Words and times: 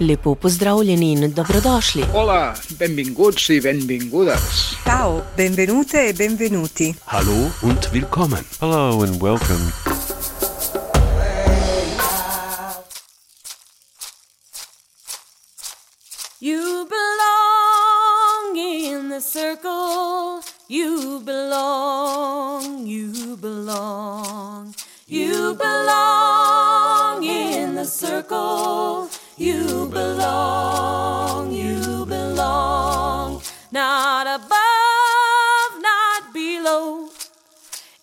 Lepo 0.00 0.34
pozdravljeni 0.34 1.12
in 1.12 1.32
dobrodošli. 1.34 2.04
Hola, 2.12 2.54
benvinguts 2.78 3.48
i 3.48 3.60
benvingudes. 3.60 4.76
Ciao, 4.84 5.22
benvenute 5.36 5.98
e 6.08 6.12
benvenuti. 6.12 6.94
Hallo 7.04 7.50
und 7.62 7.92
willkommen. 7.92 8.44
Hello 8.60 9.02
and 9.02 9.22
welcome. 9.22 9.72
You 16.40 16.86
belong 16.94 18.56
in 18.56 19.08
the 19.08 19.20
circle. 19.20 20.42
You 20.68 21.20
belong, 21.24 22.86
you 22.86 23.36
belong. 23.36 24.74
You 25.08 25.54
belong 25.54 27.24
in 27.24 27.74
the 27.74 27.84
circle. 27.84 29.17
You 29.38 29.86
belong, 29.86 31.52
you 31.52 32.04
belong. 32.06 33.40
Not 33.70 34.26
above, 34.26 35.80
not 35.80 36.34
below. 36.34 37.08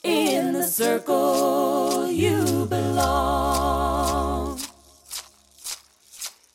In 0.02 0.54
the 0.54 0.64
circle, 0.64 2.10
you 2.10 2.66
belong. 2.68 4.62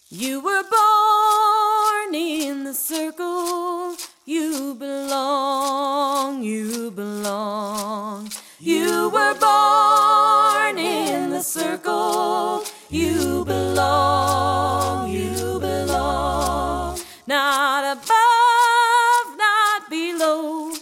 You 0.08 0.40
were 0.40 0.64
born 0.64 2.14
in 2.14 2.64
the 2.64 2.72
circle. 2.72 3.96
You 4.24 4.74
belong, 4.76 6.42
you 6.42 6.90
belong. 6.90 8.30
You 8.58 9.10
were 9.10 9.34
born 9.34 10.78
in 10.78 11.28
the 11.28 11.42
circle. 11.42 12.64
You 12.92 13.44
belong, 13.44 15.12
you 15.12 15.60
belong. 15.60 16.98
Not 17.24 17.96
above, 17.96 19.38
not 19.38 19.88
below. 19.88 20.72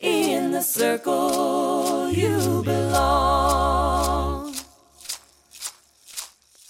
In 0.00 0.50
the 0.50 0.60
circle, 0.60 2.10
you 2.10 2.64
belong. 2.64 4.56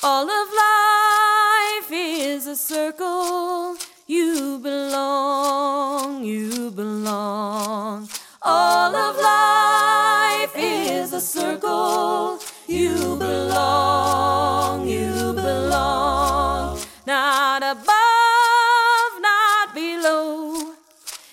All 0.02 0.30
of 0.30 0.48
life 0.52 1.90
is 1.90 2.46
a 2.46 2.56
circle. 2.56 3.78
You 4.06 4.58
belong, 4.58 6.22
you 6.22 6.70
belong. 6.70 8.10
All 8.42 8.94
of 8.94 9.16
life 9.16 10.52
is 10.54 11.14
a 11.14 11.20
circle. 11.22 12.40
You 12.70 13.16
belong, 13.16 14.86
you 14.86 15.32
belong. 15.32 16.78
Not 17.04 17.64
above, 17.64 19.12
not 19.20 19.74
below. 19.74 20.74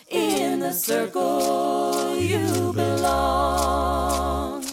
In 0.10 0.62
the 0.62 0.74
circle, 0.74 2.18
you 2.18 2.74
belong. 2.74 4.66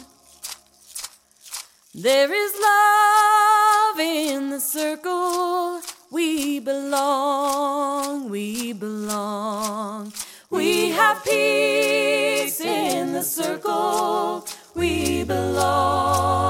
There 1.92 2.32
is 2.32 2.52
love 2.58 4.00
in 4.00 4.48
the 4.48 4.60
circle. 4.60 5.82
We 6.10 6.60
belong, 6.60 8.30
we 8.30 8.72
belong. 8.72 10.14
We 10.48 10.90
have 10.92 11.22
peace 11.24 12.58
in 12.62 13.12
the 13.12 13.22
circle. 13.22 14.46
We 14.74 15.22
belong, 15.22 16.43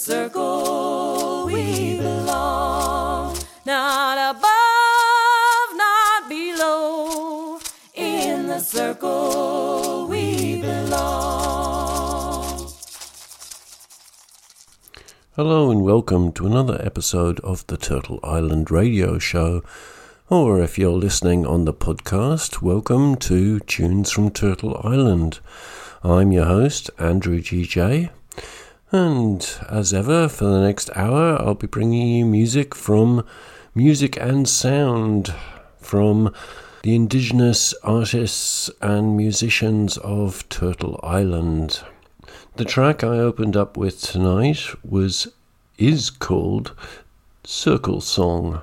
circle, 0.00 1.44
we 1.44 1.98
belong. 1.98 3.36
Not 3.66 4.34
above, 4.34 5.76
not 5.76 6.26
below. 6.26 7.60
In 7.92 8.46
the 8.46 8.60
circle, 8.60 10.06
we 10.08 10.62
belong. 10.62 11.52
Hello 15.36 15.70
and 15.70 15.82
welcome 15.82 16.32
to 16.32 16.46
another 16.46 16.80
episode 16.82 17.38
of 17.40 17.66
the 17.66 17.76
Turtle 17.76 18.20
Island 18.22 18.70
Radio 18.70 19.18
Show. 19.18 19.62
Or 20.30 20.62
if 20.62 20.78
you're 20.78 20.92
listening 20.92 21.44
on 21.44 21.66
the 21.66 21.74
podcast, 21.74 22.62
welcome 22.62 23.16
to 23.16 23.60
Tunes 23.60 24.10
from 24.10 24.30
Turtle 24.30 24.80
Island. 24.82 25.40
I'm 26.02 26.32
your 26.32 26.46
host, 26.46 26.88
Andrew 26.98 27.40
GJ. 27.40 28.08
And 28.92 29.46
as 29.68 29.94
ever, 29.94 30.28
for 30.28 30.46
the 30.46 30.60
next 30.60 30.90
hour, 30.96 31.40
I'll 31.40 31.54
be 31.54 31.68
bringing 31.68 32.08
you 32.08 32.26
music 32.26 32.74
from 32.74 33.24
Music 33.72 34.16
and 34.20 34.48
Sound 34.48 35.32
from 35.78 36.34
the 36.82 36.96
indigenous 36.96 37.72
artists 37.84 38.68
and 38.80 39.16
musicians 39.16 39.96
of 39.98 40.48
Turtle 40.48 40.98
Island. 41.04 41.84
The 42.56 42.64
track 42.64 43.04
I 43.04 43.18
opened 43.18 43.56
up 43.56 43.76
with 43.76 44.02
tonight 44.02 44.66
was 44.84 45.28
is 45.78 46.10
called 46.10 46.74
Circle 47.44 48.00
Song 48.00 48.60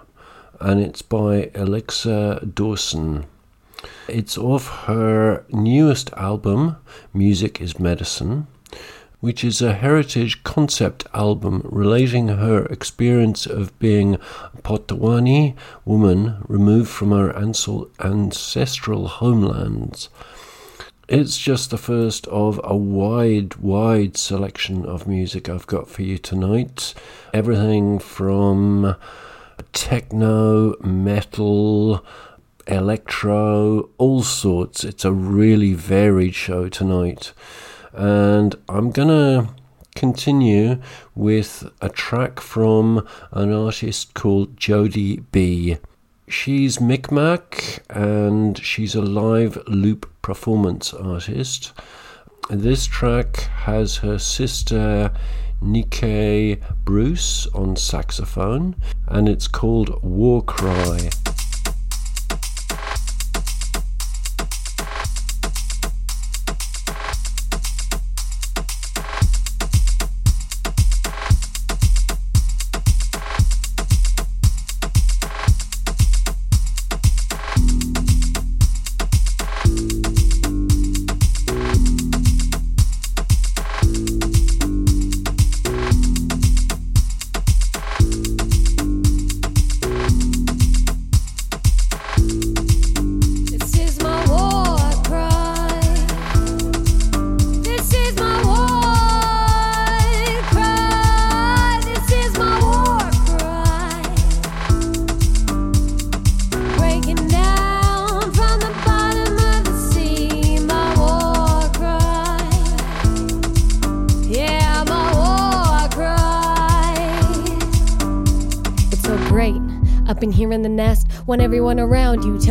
and 0.60 0.82
it's 0.82 1.02
by 1.02 1.52
Alexa 1.56 2.46
Dawson. 2.54 3.28
It's 4.10 4.38
off 4.38 4.68
her 4.88 5.46
newest 5.50 6.12
album, 6.14 6.76
Music 7.14 7.62
is 7.62 7.80
Medicine, 7.80 8.48
which 9.28 9.44
is 9.44 9.62
a 9.62 9.74
heritage 9.74 10.42
concept 10.46 11.06
album 11.14 11.62
relating 11.66 12.30
her 12.30 12.66
experience 12.68 13.46
of 13.46 13.78
being 13.78 14.16
a 14.16 14.62
Potawatomi 14.64 15.54
woman 15.84 16.38
removed 16.48 16.90
from 16.90 17.12
her 17.12 17.36
ancestral 17.36 19.10
homelands. 19.10 20.08
It's 21.10 21.38
just 21.38 21.72
the 21.72 21.78
first 21.78 22.26
of 22.28 22.62
a 22.64 22.78
wide, 22.78 23.58
wide 23.58 24.16
selection 24.16 24.86
of 24.86 25.10
music 25.10 25.50
I've 25.50 25.68
got 25.68 25.90
for 25.90 26.04
you 26.04 26.18
tonight. 26.18 26.94
Everything 27.34 28.00
from 28.00 28.96
techno, 29.74 30.74
metal, 30.80 32.02
electro, 32.66 33.90
all 33.98 34.24
sorts. 34.24 34.86
It's 34.86 35.04
a 35.04 35.12
really 35.12 35.74
varied 35.74 36.34
show 36.34 36.70
tonight. 36.70 37.34
And 37.98 38.54
I'm 38.70 38.92
to 39.08 39.50
continue 39.96 40.80
with 41.16 41.68
a 41.82 41.90
track 41.90 42.40
from 42.40 43.08
an 43.32 43.52
artist 43.52 44.14
called 44.14 44.56
Jody 44.56 45.18
B. 45.32 45.78
She's 46.28 46.78
Micmac 46.78 47.80
and 47.90 48.56
she's 48.60 48.94
a 48.94 49.02
live 49.02 49.58
loop 49.68 50.12
performance 50.22 50.94
artist. 50.94 51.74
This 52.52 52.86
track 52.86 53.38
has 53.66 53.98
her 53.98 54.20
sister 54.20 55.12
Nikkei 55.64 56.62
Bruce 56.86 57.48
on 57.48 57.76
saxophone, 57.76 58.76
and 59.08 59.28
it's 59.28 59.48
called 59.48 60.04
War 60.04 60.44
Cry. 60.44 61.10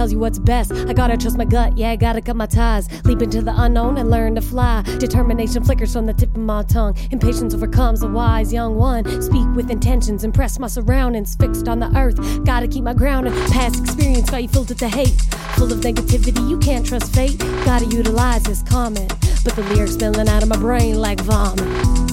Tells 0.07 0.13
you 0.13 0.19
what's 0.21 0.39
best. 0.39 0.71
I 0.73 0.93
gotta 0.93 1.17
trust 1.17 1.37
my 1.37 1.45
gut, 1.45 1.77
yeah, 1.77 1.91
I 1.91 1.97
gotta 1.97 2.21
cut 2.21 2.37
my 2.37 2.47
ties. 2.47 2.87
Leap 3.05 3.23
into 3.23 3.43
the 3.43 3.53
unknown 3.57 3.99
and 3.99 4.09
learn 4.09 4.37
to 4.37 4.41
fly. 4.41 4.83
Determination 5.01 5.65
flickers 5.65 5.93
from 5.93 6.07
the 6.07 6.13
tip 6.13 6.31
of 6.31 6.37
my 6.37 6.63
tongue. 6.63 6.95
Impatience 7.11 7.55
overcomes 7.55 8.05
a 8.05 8.07
wise 8.07 8.53
young 8.53 8.77
one. 8.77 9.05
Speak 9.21 9.49
with 9.57 9.69
intentions, 9.69 10.23
impress 10.23 10.61
my 10.61 10.69
surroundings, 10.69 11.35
fixed 11.35 11.67
on 11.67 11.81
the 11.81 11.91
earth. 11.97 12.45
Gotta 12.45 12.69
keep 12.69 12.85
my 12.85 12.95
ground 12.95 13.27
past 13.51 13.81
experience 13.81 14.31
got 14.31 14.43
you 14.43 14.49
filled 14.49 14.69
with 14.69 14.79
the 14.79 14.89
hate. 14.89 15.21
Full 15.57 15.73
of 15.73 15.81
negativity, 15.81 16.49
you 16.49 16.59
can't 16.59 16.87
trust 16.87 17.13
fate. 17.13 17.39
Gotta 17.65 17.87
utilize 17.87 18.45
this 18.45 18.63
comment. 18.63 19.09
But 19.43 19.57
the 19.57 19.63
lyrics 19.75 19.95
spilling 19.95 20.29
out 20.29 20.45
of 20.45 20.49
my 20.49 20.57
brain 20.57 21.01
like 21.01 21.21
vomit. 21.21 22.06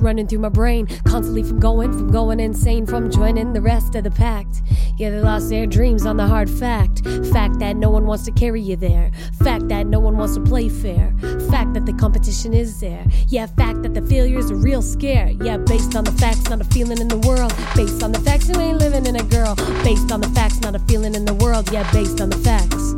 Running, 0.00 0.26
through 0.26 0.40
my 0.40 0.48
brain, 0.48 0.86
constantly 1.04 1.42
from 1.42 1.60
going, 1.60 1.92
from 1.92 2.10
going 2.10 2.40
insane, 2.40 2.86
from 2.86 3.10
joining 3.10 3.52
the 3.52 3.60
rest 3.60 3.94
of 3.94 4.04
the 4.04 4.10
pact. 4.10 4.62
Yeah, 4.96 5.10
they 5.10 5.20
lost 5.20 5.50
their 5.50 5.66
dreams 5.66 6.06
on 6.06 6.16
the 6.16 6.26
hard 6.26 6.48
fact. 6.48 7.04
Fact 7.32 7.58
that 7.58 7.76
no 7.76 7.90
one 7.90 8.06
wants 8.06 8.24
to 8.24 8.32
carry 8.32 8.62
you 8.62 8.76
there. 8.76 9.10
Fact 9.42 9.68
that 9.68 9.86
no 9.86 10.00
one 10.00 10.16
wants 10.16 10.34
to 10.34 10.40
play 10.40 10.68
fair. 10.68 11.14
Fact 11.50 11.74
that 11.74 11.84
the 11.84 11.92
competition 11.92 12.54
is 12.54 12.80
there. 12.80 13.04
Yeah, 13.28 13.46
fact 13.46 13.82
that 13.82 13.94
the 13.94 14.02
failure's 14.02 14.50
a 14.50 14.54
real 14.54 14.82
scare. 14.82 15.28
Yeah, 15.42 15.58
based 15.58 15.94
on 15.94 16.04
the 16.04 16.12
facts, 16.12 16.48
not 16.48 16.60
a 16.60 16.64
feeling 16.64 16.98
in 16.98 17.08
the 17.08 17.18
world. 17.18 17.54
Based 17.74 18.02
on 18.02 18.12
the 18.12 18.20
facts, 18.20 18.48
you 18.48 18.58
ain't 18.58 18.78
living 18.78 19.06
in 19.06 19.16
a 19.16 19.24
girl. 19.24 19.54
Based 19.84 20.10
on 20.10 20.20
the 20.20 20.28
facts, 20.30 20.60
not 20.60 20.74
a 20.74 20.78
feeling 20.80 21.14
in 21.14 21.24
the 21.24 21.34
world. 21.34 21.70
Yeah, 21.70 21.90
based 21.92 22.20
on 22.20 22.30
the 22.30 22.38
facts. 22.38 22.95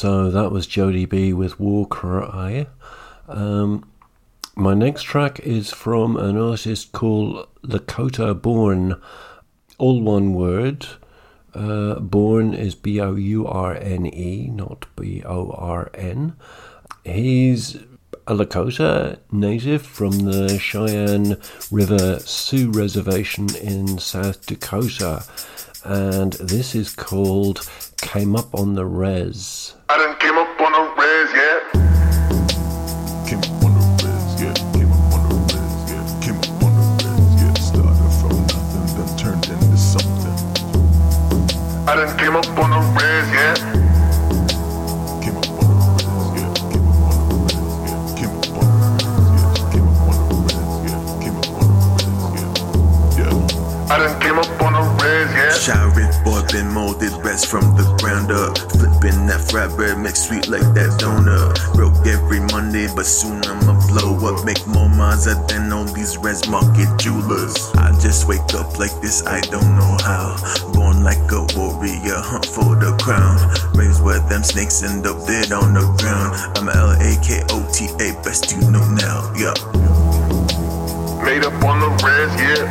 So 0.00 0.30
that 0.30 0.50
was 0.50 0.66
Jody 0.66 1.04
B 1.04 1.34
with 1.34 1.60
War 1.60 1.86
Cry. 1.86 2.68
Um, 3.28 3.86
my 4.56 4.72
next 4.72 5.02
track 5.02 5.40
is 5.40 5.74
from 5.74 6.16
an 6.16 6.38
artist 6.38 6.92
called 6.92 7.46
Lakota 7.62 8.32
Bourne. 8.32 8.98
All 9.76 10.00
one 10.00 10.32
word. 10.32 10.86
Uh, 11.52 11.96
Bourne 11.96 12.54
is 12.54 12.74
B 12.74 12.98
O 12.98 13.14
U 13.14 13.46
R 13.46 13.74
N 13.74 14.06
E, 14.06 14.48
not 14.50 14.86
B 14.96 15.22
O 15.22 15.50
R 15.50 15.90
N. 15.92 16.34
He's 17.04 17.74
a 18.26 18.34
Lakota 18.34 19.18
native 19.30 19.82
from 19.82 20.20
the 20.20 20.58
Cheyenne 20.58 21.36
River 21.70 22.20
Sioux 22.20 22.70
Reservation 22.70 23.54
in 23.56 23.98
South 23.98 24.46
Dakota. 24.46 25.24
And 25.84 26.32
this 26.34 26.74
is 26.74 26.94
called 26.94 27.68
Came 27.98 28.34
Up 28.34 28.54
on 28.54 28.76
the 28.76 28.86
Res. 28.86 29.74
I 29.90 29.96
done 29.96 30.14
came 30.20 30.38
up 30.38 30.60
on 30.60 30.72
a 30.72 30.82
res, 30.94 31.32
yeah. 31.34 31.58
Came 33.26 33.42
up 33.42 33.64
on 33.64 33.74
the 33.74 33.82
res, 34.06 34.38
yeah. 34.38 34.54
Came 34.70 34.92
up 34.92 35.10
on 35.10 35.22
the 35.26 35.34
res, 35.50 35.74
yeah. 35.90 36.06
Came 36.22 36.38
up 36.38 36.62
on 36.62 36.70
the 36.78 36.86
res, 37.02 37.42
yeah. 37.42 37.50
Started 37.58 38.12
from 38.22 38.38
nothing, 38.46 38.86
then 38.94 39.10
turned 39.18 39.50
into 39.50 39.74
something. 39.76 40.38
I 41.88 41.98
done 41.98 42.14
came 42.18 42.36
up 42.36 42.46
on 42.54 42.70
a 42.70 42.78
res, 42.94 43.26
yeah. 43.34 43.58
Came 45.26 45.34
up 45.42 45.58
on 45.58 45.66
the 45.66 45.74
res, 45.98 46.22
yeah. 46.38 46.54
Came 46.70 46.86
up 46.86 47.02
on 47.10 47.18
the 47.26 47.50
res, 47.50 47.74
yeah. 47.82 48.06
Came 48.14 48.30
up 48.38 48.46
on 48.46 48.70
the 48.70 48.86
res, 48.94 49.18
yeah. 49.34 49.74
Came 49.74 49.90
up 49.90 50.06
on 50.06 50.14
the 50.22 50.46
res, 50.46 50.86
yeah. 50.86 51.02
Came 51.18 51.34
up 51.34 51.50
on 51.50 51.66
the 51.66 51.82
res, 52.38 52.54
yeah. 53.18 53.26
Yeah. 53.26 53.90
I 53.90 53.98
done 53.98 54.14
came 54.22 54.38
up 54.38 54.54
on 54.62 54.70
a 54.70 54.86
res, 55.02 55.26
yeah. 55.34 55.50
Shy 55.50 55.82
rich 55.98 56.14
boy 56.22 56.46
been 56.52 56.70
molded 56.70 57.10
rest 57.26 57.50
from 57.50 57.74
the 57.74 57.82
ground 57.98 58.30
up. 58.30 58.54
Flipping 59.00 59.26
that 59.28 59.40
frat 59.50 59.74
bread, 59.76 59.96
make 59.96 60.16
sweet 60.16 60.48
like 60.48 60.66
that 60.76 61.00
donut. 61.00 61.56
Broke 61.72 62.04
every 62.04 62.40
Monday, 62.52 62.86
but 62.94 63.06
soon 63.06 63.40
I'ma 63.48 63.80
blow 63.88 64.12
up. 64.28 64.44
Make 64.44 64.60
more 64.66 64.90
Mazda 64.90 65.40
than 65.48 65.72
all 65.72 65.88
these 65.88 66.18
res 66.18 66.46
market 66.48 66.88
jewelers. 67.00 67.72
I 67.80 67.96
just 67.96 68.28
wake 68.28 68.44
up 68.52 68.78
like 68.78 68.92
this, 69.00 69.24
I 69.24 69.40
don't 69.48 69.72
know 69.72 69.96
how. 70.04 70.36
Born 70.76 71.02
like 71.02 71.24
a 71.32 71.48
warrior, 71.56 72.20
hunt 72.20 72.44
for 72.44 72.76
the 72.76 72.92
crown. 73.00 73.40
Raised 73.72 74.04
where 74.04 74.20
them 74.28 74.44
snakes 74.44 74.82
end 74.82 75.06
up 75.06 75.24
dead 75.24 75.50
on 75.52 75.72
the 75.72 75.88
ground. 75.96 76.36
I'm 76.60 76.68
L 76.68 76.92
A 76.92 77.16
K 77.24 77.40
O 77.56 77.64
T 77.72 77.88
A, 78.04 78.12
best 78.20 78.52
you 78.52 78.60
know 78.68 78.84
now, 79.00 79.32
yeah. 79.32 79.56
Made 81.24 81.48
up 81.48 81.56
on 81.64 81.80
the 81.80 81.88
res, 82.04 82.32
yeah. 82.36 82.68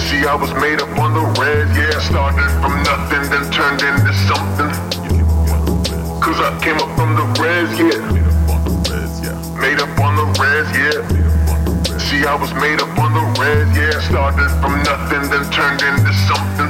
See, 0.00 0.24
I 0.24 0.34
was 0.34 0.52
made 0.64 0.80
up 0.80 0.96
on 0.96 1.12
the 1.12 1.24
res, 1.36 1.68
yeah. 1.76 2.00
Started 2.00 2.48
from 2.64 2.72
nothing, 2.88 3.28
then 3.28 3.44
turned 3.52 3.84
into 3.84 4.16
something. 4.24 4.65
Cause 6.36 6.52
I 6.52 6.60
came 6.60 6.76
up 6.76 6.92
from 7.00 7.16
the 7.16 7.24
res, 7.40 7.72
yeah. 7.80 7.96
Made 9.56 9.80
up 9.80 9.98
on 9.98 10.16
the 10.16 10.26
res, 10.36 10.68
yeah. 10.76 11.00
See, 11.96 12.26
I 12.26 12.34
was 12.36 12.52
made 12.60 12.78
up 12.78 12.92
on 12.98 13.14
the 13.16 13.24
res, 13.40 13.64
yeah. 13.72 13.98
Started 14.04 14.52
from 14.60 14.76
nothing, 14.84 15.30
then 15.32 15.48
turned 15.48 15.80
into 15.80 16.12
something. 16.28 16.68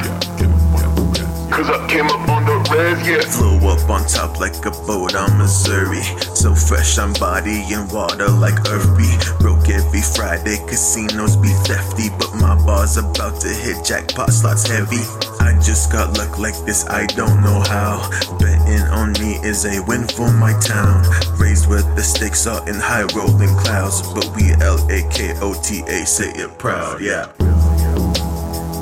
Cause 1.50 1.68
I 1.68 1.84
came 1.90 2.06
up 2.06 2.28
on 2.28 2.44
the 2.46 2.62
res, 2.70 3.08
yeah. 3.08 3.22
Flow 3.22 3.58
up 3.66 3.90
on 3.90 4.06
top 4.06 4.38
like 4.38 4.54
a 4.66 4.70
boat 4.86 5.16
on 5.16 5.36
Missouri. 5.36 6.04
So 6.36 6.54
fresh 6.54 6.96
on 6.98 7.12
body 7.14 7.64
and 7.74 7.90
water 7.90 8.28
like 8.28 8.62
be. 8.96 9.10
Broke 9.40 9.68
every 9.68 10.02
Friday, 10.14 10.58
casinos 10.68 11.34
be 11.36 11.50
thefty. 11.66 12.10
But 12.10 12.32
my 12.36 12.54
bar's 12.64 12.98
about 12.98 13.40
to 13.40 13.48
hit 13.48 13.84
jackpot 13.84 14.32
slots 14.32 14.68
heavy. 14.68 15.02
I 15.46 15.52
just 15.62 15.92
got 15.92 16.18
luck 16.18 16.40
like 16.40 16.58
this, 16.66 16.84
I 16.88 17.06
don't 17.06 17.40
know 17.40 17.62
how. 17.70 18.10
Betting 18.40 18.82
on 18.90 19.12
me 19.12 19.38
is 19.46 19.64
a 19.64 19.80
win 19.86 20.08
for 20.08 20.32
my 20.32 20.52
town. 20.58 21.04
Raised 21.38 21.68
where 21.68 21.82
the 21.94 22.02
stakes 22.02 22.48
are 22.48 22.68
in 22.68 22.74
high 22.74 23.06
rolling 23.14 23.54
clouds. 23.62 24.02
But 24.12 24.26
we 24.34 24.50
L 24.60 24.74
A 24.90 25.06
K 25.08 25.38
O 25.40 25.54
T 25.62 25.82
A 25.86 26.04
say 26.04 26.30
it 26.34 26.58
proud, 26.58 27.00
yeah. 27.00 27.30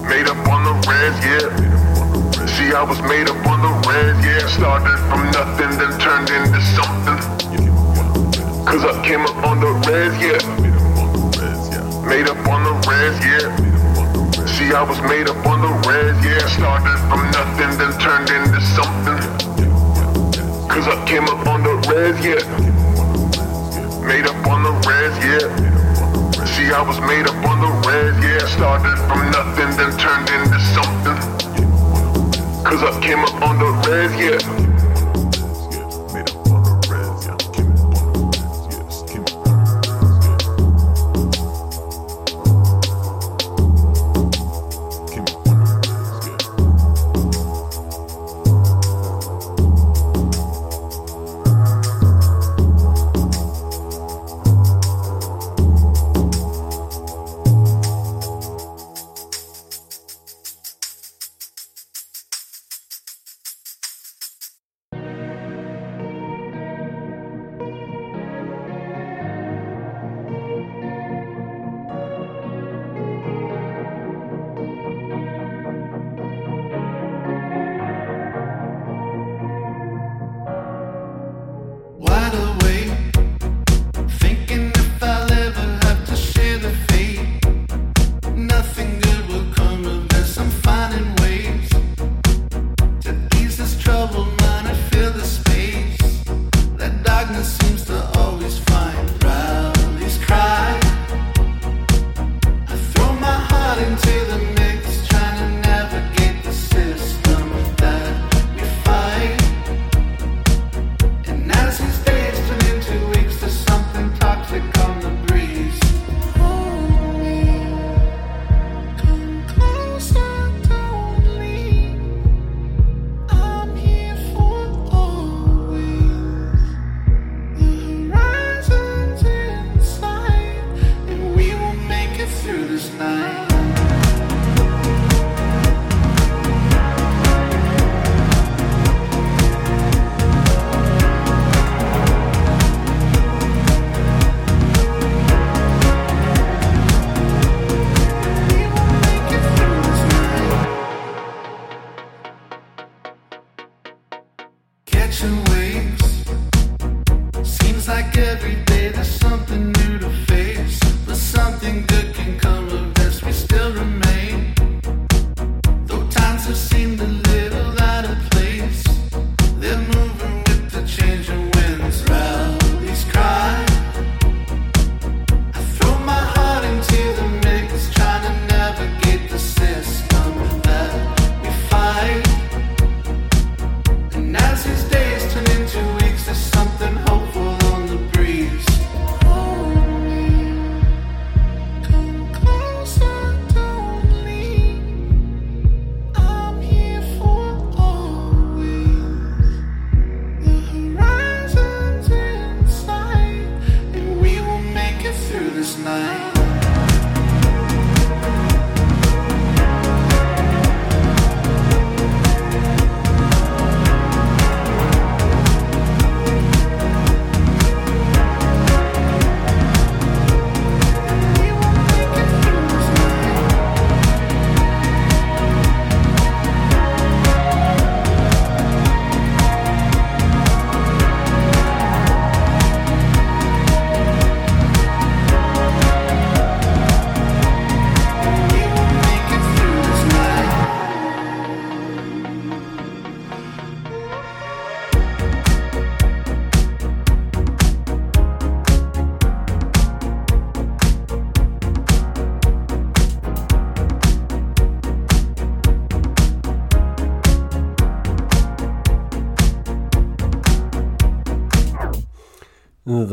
Made 0.08 0.24
up 0.24 0.40
on 0.48 0.64
the 0.64 0.72
res, 0.88 1.14
yeah. 1.28 1.52
See, 2.46 2.72
I 2.72 2.82
was 2.82 3.00
made 3.12 3.28
up 3.28 3.44
on 3.44 3.60
the 3.60 3.72
res, 3.84 4.16
yeah. 4.24 4.48
Started 4.48 4.96
from 5.12 5.20
nothing, 5.36 5.68
then 5.76 5.92
turned 6.00 6.30
into 6.32 6.60
something. 6.72 7.20
Cause 8.64 8.84
I 8.88 9.04
came 9.04 9.20
up 9.20 9.36
on 9.44 9.60
the 9.60 9.72
res, 9.84 10.16
yeah. 10.16 10.40
Made 12.08 12.28
up 12.28 12.48
on 12.48 12.64
the 12.64 12.72
res, 12.88 13.20
yeah. 13.20 13.73
I 14.72 14.82
was 14.82 15.00
made 15.02 15.28
up 15.28 15.44
on 15.46 15.60
the 15.60 15.88
red, 15.88 16.14
yeah. 16.24 16.46
Started 16.46 16.96
from 17.10 17.20
nothing, 17.30 17.76
then 17.76 17.92
turned 17.98 18.30
into 18.30 18.60
something. 18.60 19.18
Cause 20.68 20.86
I 20.88 21.04
came 21.06 21.24
up 21.24 21.46
on 21.46 21.62
the 21.62 21.74
red, 21.90 22.14
yeah. 22.24 22.42
Made 24.06 24.26
up 24.26 24.46
on 24.46 24.62
the 24.62 24.72
red, 24.88 25.12
yeah. 25.22 26.44
See, 26.46 26.72
I 26.72 26.82
was 26.82 27.00
made 27.00 27.26
up 27.26 27.44
on 27.46 27.60
the 27.60 27.88
red, 27.88 28.14
yeah. 28.22 28.46
Started 28.46 28.96
from 29.08 29.30
nothing, 29.30 29.70
then 29.76 29.96
turned 29.98 30.28
into 30.30 30.58
something. 30.72 31.18
Cause 32.64 32.82
I 32.82 32.98
came 33.02 33.20
up 33.20 33.42
on 33.42 33.58
the 33.58 33.70
red, 33.88 34.10
yeah. 34.18 34.73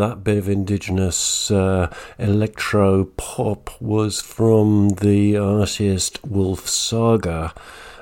That 0.02 0.24
bit 0.24 0.40
of 0.40 0.50
indigenous 0.50 1.52
uh, 1.52 1.94
electro 2.18 3.06
pop 3.06 3.70
was 3.80 4.20
from 4.20 4.90
the 5.00 5.38
artist 5.38 6.18
Wolf 6.26 6.68
Saga. 6.68 7.54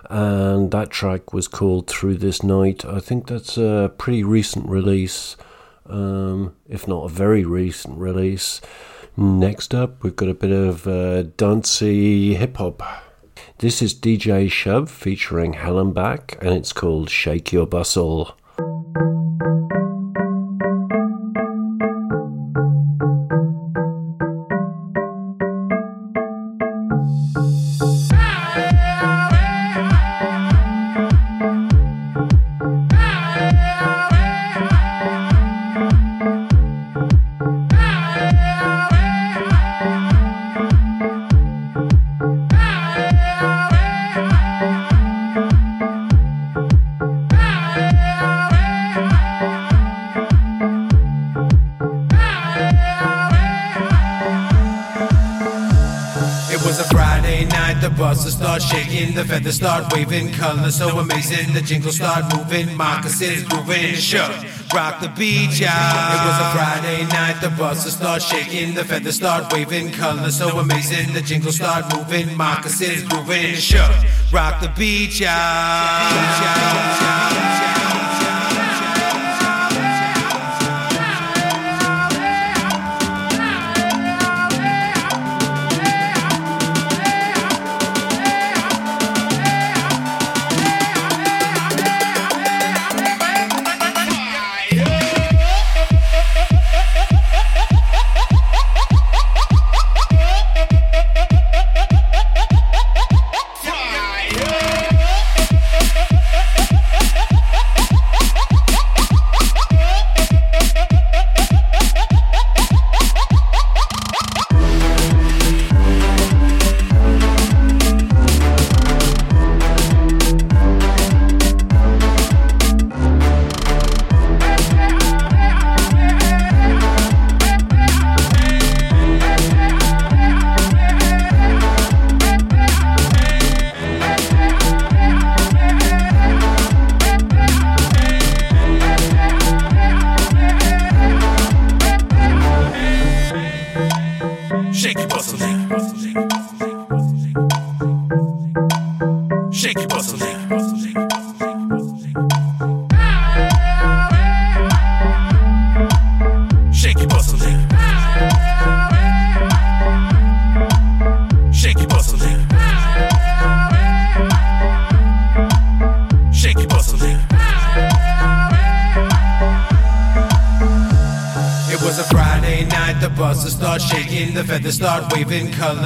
and 0.09 0.71
that 0.71 0.91
track 0.91 1.33
was 1.33 1.49
called 1.49 1.87
Through 1.87 2.15
This 2.19 2.41
Night. 2.41 2.85
I 2.85 3.01
think 3.01 3.27
that's 3.27 3.57
a 3.57 3.91
pretty 3.97 4.23
recent 4.23 4.69
release, 4.69 5.35
um, 5.87 6.55
if 6.69 6.87
not 6.87 7.03
a 7.03 7.09
very 7.09 7.43
recent 7.43 7.97
release. 7.97 8.61
Next 9.17 9.75
up, 9.75 10.01
we've 10.01 10.15
got 10.15 10.29
a 10.29 10.33
bit 10.33 10.51
of 10.51 10.87
uh, 10.87 11.23
dancey 11.35 12.35
hip 12.35 12.55
hop. 12.55 12.81
This 13.57 13.81
is 13.81 13.93
DJ 13.93 14.45
Shub 14.45 14.87
featuring 14.87 15.51
Helen 15.51 15.91
Back, 15.91 16.37
and 16.39 16.51
it's 16.51 16.71
called 16.71 17.09
Shake 17.09 17.51
Your 17.51 17.67
Bustle. 17.67 18.38
The 59.19 59.25
feathers 59.25 59.55
start 59.57 59.91
waving, 59.91 60.31
colors 60.31 60.77
so 60.77 60.97
amazing, 60.97 61.53
the 61.53 61.59
jingles 61.61 61.97
start 61.97 62.23
moving, 62.33 62.73
moccasins 62.77 63.43
grooving, 63.43 63.93
shook, 63.95 64.31
rock 64.73 65.01
the 65.01 65.09
beach, 65.09 65.59
yeah. 65.59 66.15
It 66.15 66.21
was 66.25 66.39
a 66.39 66.47
Friday 66.55 67.05
night, 67.07 67.41
the 67.41 67.49
buses 67.49 67.95
start 67.95 68.21
shaking, 68.21 68.75
the 68.75 68.85
feathers 68.85 69.17
start 69.17 69.51
waving, 69.51 69.91
colors 69.91 70.37
so 70.37 70.57
amazing, 70.59 71.11
the 71.13 71.21
jingles 71.21 71.57
start 71.57 71.93
moving, 71.93 72.37
moccasins 72.37 73.03
grooving, 73.09 73.55
shook, 73.55 73.91
rock 74.31 74.61
the 74.61 74.69
beach, 74.77 75.19
yeah. 75.19 77.09
Shake 77.09 77.18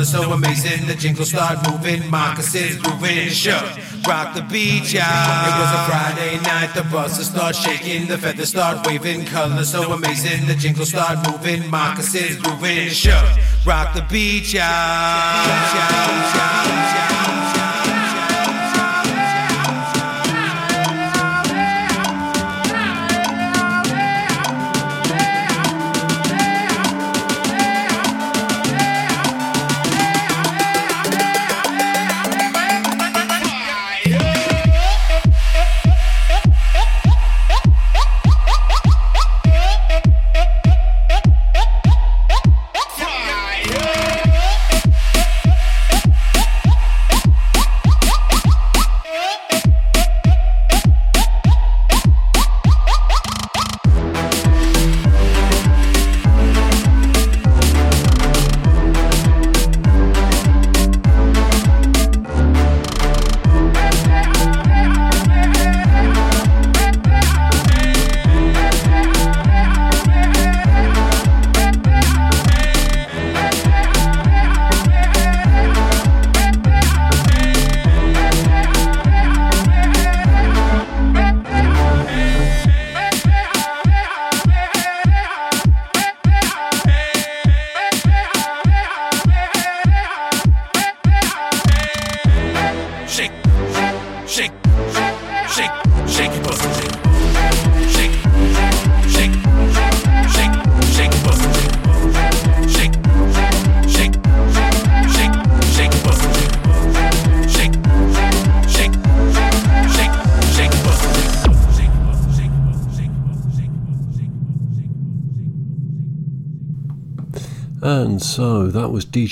colors 0.04 0.26
so 0.26 0.34
amazing, 0.34 0.88
the 0.88 0.96
jingles 0.96 1.30
start 1.30 1.60
moving, 1.70 2.10
moccasins 2.10 2.78
grooving, 2.78 3.30
shook, 3.30 3.64
rock 4.08 4.34
the 4.36 4.42
beach, 4.42 4.94
yeah. 4.94 5.48
It 5.48 5.56
was 5.60 5.72
a 5.72 5.86
Friday 5.90 6.40
night, 6.44 6.74
the 6.76 6.84
buses 6.92 7.28
start 7.28 7.56
shaking, 7.56 8.08
the 8.08 8.18
feathers 8.18 8.50
start 8.50 8.86
waving, 8.86 9.26
colors 9.26 9.72
so 9.72 9.94
amazing, 9.94 10.48
the 10.48 10.56
jingles 10.56 10.90
start 10.90 11.20
moving, 11.30 11.70
moccasins 11.70 12.38
grooving, 12.38 12.90
shook, 12.90 13.24
rock 13.66 13.94
the 13.94 14.02
beach, 14.10 14.54
Shake, 14.54 14.62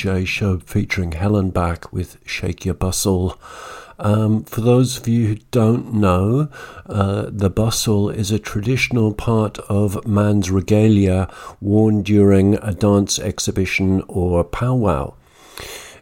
DJ 0.01 0.23
Shub 0.23 0.63
featuring 0.63 1.11
Helen 1.11 1.51
Back 1.51 1.93
with 1.93 2.17
Shake 2.25 2.65
Your 2.65 2.73
Bustle. 2.73 3.39
Um, 3.99 4.43
for 4.45 4.61
those 4.61 4.97
of 4.97 5.07
you 5.07 5.27
who 5.27 5.35
don't 5.51 5.93
know, 5.93 6.49
uh, 6.87 7.27
the 7.29 7.51
bustle 7.51 8.09
is 8.09 8.31
a 8.31 8.39
traditional 8.39 9.13
part 9.13 9.59
of 9.69 10.07
man's 10.07 10.49
regalia 10.49 11.31
worn 11.59 12.01
during 12.01 12.55
a 12.55 12.73
dance 12.73 13.19
exhibition 13.19 14.01
or 14.07 14.43
powwow. 14.43 15.13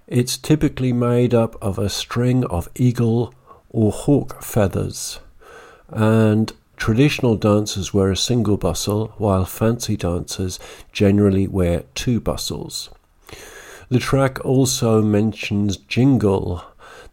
It's 0.08 0.38
typically 0.38 0.94
made 0.94 1.34
up 1.34 1.62
of 1.62 1.78
a 1.78 1.90
string 1.90 2.46
of 2.46 2.70
eagle 2.76 3.34
or 3.70 3.92
hawk 3.92 4.42
feathers, 4.42 5.20
and 5.90 6.54
traditional 6.78 7.36
dancers 7.36 7.94
wear 7.94 8.12
a 8.12 8.16
single 8.16 8.56
bustle, 8.56 9.14
while 9.18 9.44
fancy 9.44 9.98
dancers 9.98 10.58
generally 10.94 11.50
wear 11.50 11.84
two 11.96 12.22
bustles. 12.22 12.90
The 13.90 13.98
track 13.98 14.46
also 14.46 15.02
mentions 15.02 15.76
jingle, 15.76 16.64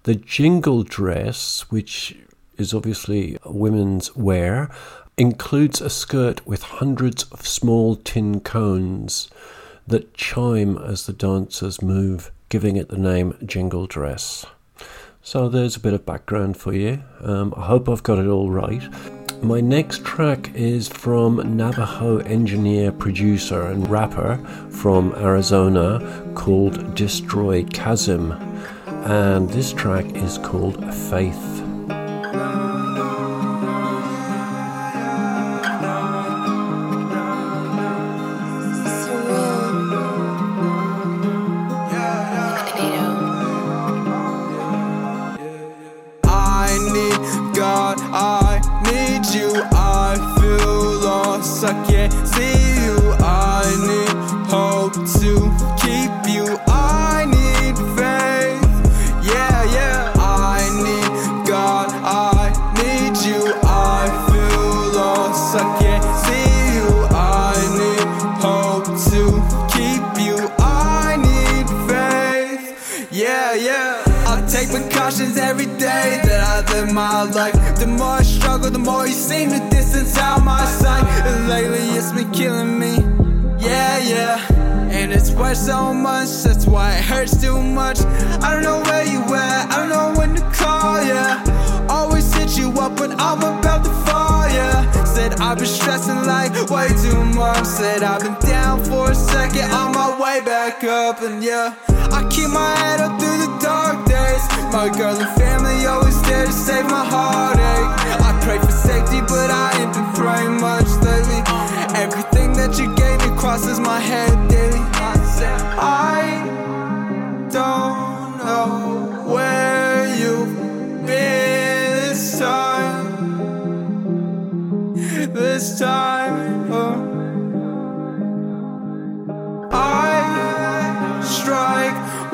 the 0.02 0.14
jingle 0.14 0.82
dress, 0.82 1.64
which 1.70 2.18
is 2.58 2.74
obviously 2.74 3.38
women's 3.46 4.14
wear, 4.14 4.70
includes 5.16 5.80
a 5.80 5.88
skirt 5.88 6.46
with 6.46 6.62
hundreds 6.62 7.22
of 7.32 7.46
small 7.46 7.96
tin 7.96 8.40
cones 8.40 9.30
that 9.86 10.12
chime 10.12 10.76
as 10.76 11.06
the 11.06 11.14
dancers 11.14 11.80
move, 11.80 12.30
giving 12.50 12.76
it 12.76 12.90
the 12.90 12.98
name 12.98 13.38
jingle 13.42 13.86
dress. 13.86 14.44
So 15.22 15.48
there's 15.48 15.76
a 15.76 15.80
bit 15.80 15.94
of 15.94 16.04
background 16.04 16.58
for 16.58 16.74
you. 16.74 17.02
Um, 17.22 17.54
I 17.56 17.64
hope 17.64 17.88
I've 17.88 18.02
got 18.02 18.18
it 18.18 18.26
all 18.26 18.50
right. 18.50 18.82
My 19.42 19.60
next 19.60 20.04
track 20.04 20.54
is 20.54 20.88
from 20.88 21.56
Navajo 21.56 22.18
engineer, 22.18 22.90
producer, 22.92 23.66
and 23.66 23.88
rapper 23.88 24.38
from 24.70 25.14
Arizona 25.16 26.00
called 26.34 26.94
Destroy 26.94 27.64
Chasm 27.64 28.32
and 29.06 29.48
this 29.50 29.72
track 29.72 30.04
is 30.16 30.36
called 30.38 30.82
Faith. 30.92 31.55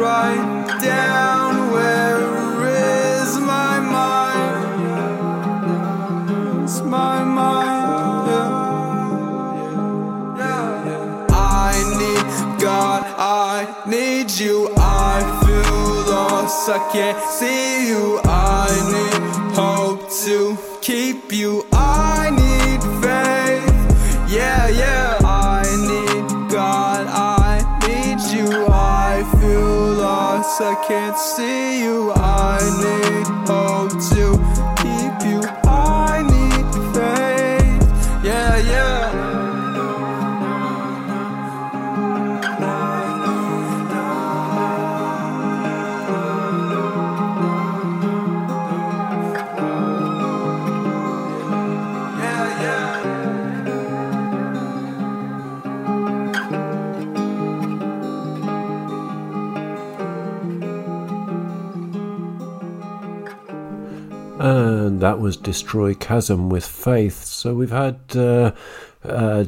Right 0.02 0.80
down 0.82 1.70
where 1.70 2.18
is 2.66 3.38
my 3.38 3.78
mind? 3.78 4.64
It's 6.64 6.80
my 6.80 7.22
mind. 7.22 7.92
I 11.30 11.72
need 12.00 12.28
God, 12.60 13.02
I 13.16 13.56
need 13.86 14.28
you. 14.30 14.74
I 14.76 15.20
feel 15.44 16.12
lost, 16.12 16.68
I 16.68 16.78
can't 16.92 17.22
see 17.38 17.88
you. 17.90 18.31
That 65.02 65.18
was 65.18 65.36
Destroy 65.36 65.94
Chasm 65.94 66.48
with 66.48 66.64
Faith. 66.64 67.24
So 67.24 67.54
we've 67.54 67.72
had 67.72 67.98
uh, 68.14 68.52
uh, 69.02 69.46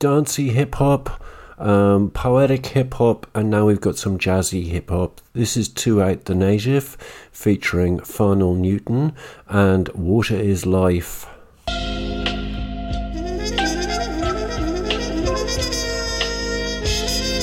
dancey 0.00 0.48
hip 0.48 0.74
hop, 0.74 1.22
um, 1.58 2.10
poetic 2.10 2.66
hip 2.66 2.94
hop, 2.94 3.28
and 3.32 3.50
now 3.50 3.66
we've 3.66 3.80
got 3.80 3.96
some 3.96 4.18
jazzy 4.18 4.66
hip 4.66 4.90
hop. 4.90 5.20
This 5.32 5.56
is 5.56 5.68
Two 5.68 6.02
Out 6.02 6.24
the 6.24 6.34
Native 6.34 6.96
featuring 7.30 8.00
Farnell 8.00 8.54
Newton 8.54 9.12
and 9.46 9.88
Water 9.90 10.34
is 10.34 10.66
Life. 10.66 11.24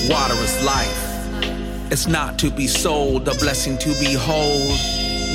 Water 0.10 0.36
is 0.44 0.66
life. 0.66 1.04
It's 1.94 2.08
not 2.08 2.38
to 2.40 2.52
be 2.52 2.68
sold, 2.68 3.30
a 3.30 3.36
blessing 3.36 3.78
to 3.78 3.98
behold. 4.02 4.78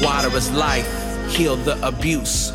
Water 0.05 0.37
is 0.37 0.53
life. 0.53 1.02
Heal 1.33 1.57
the 1.57 1.79
abuse 1.85 2.51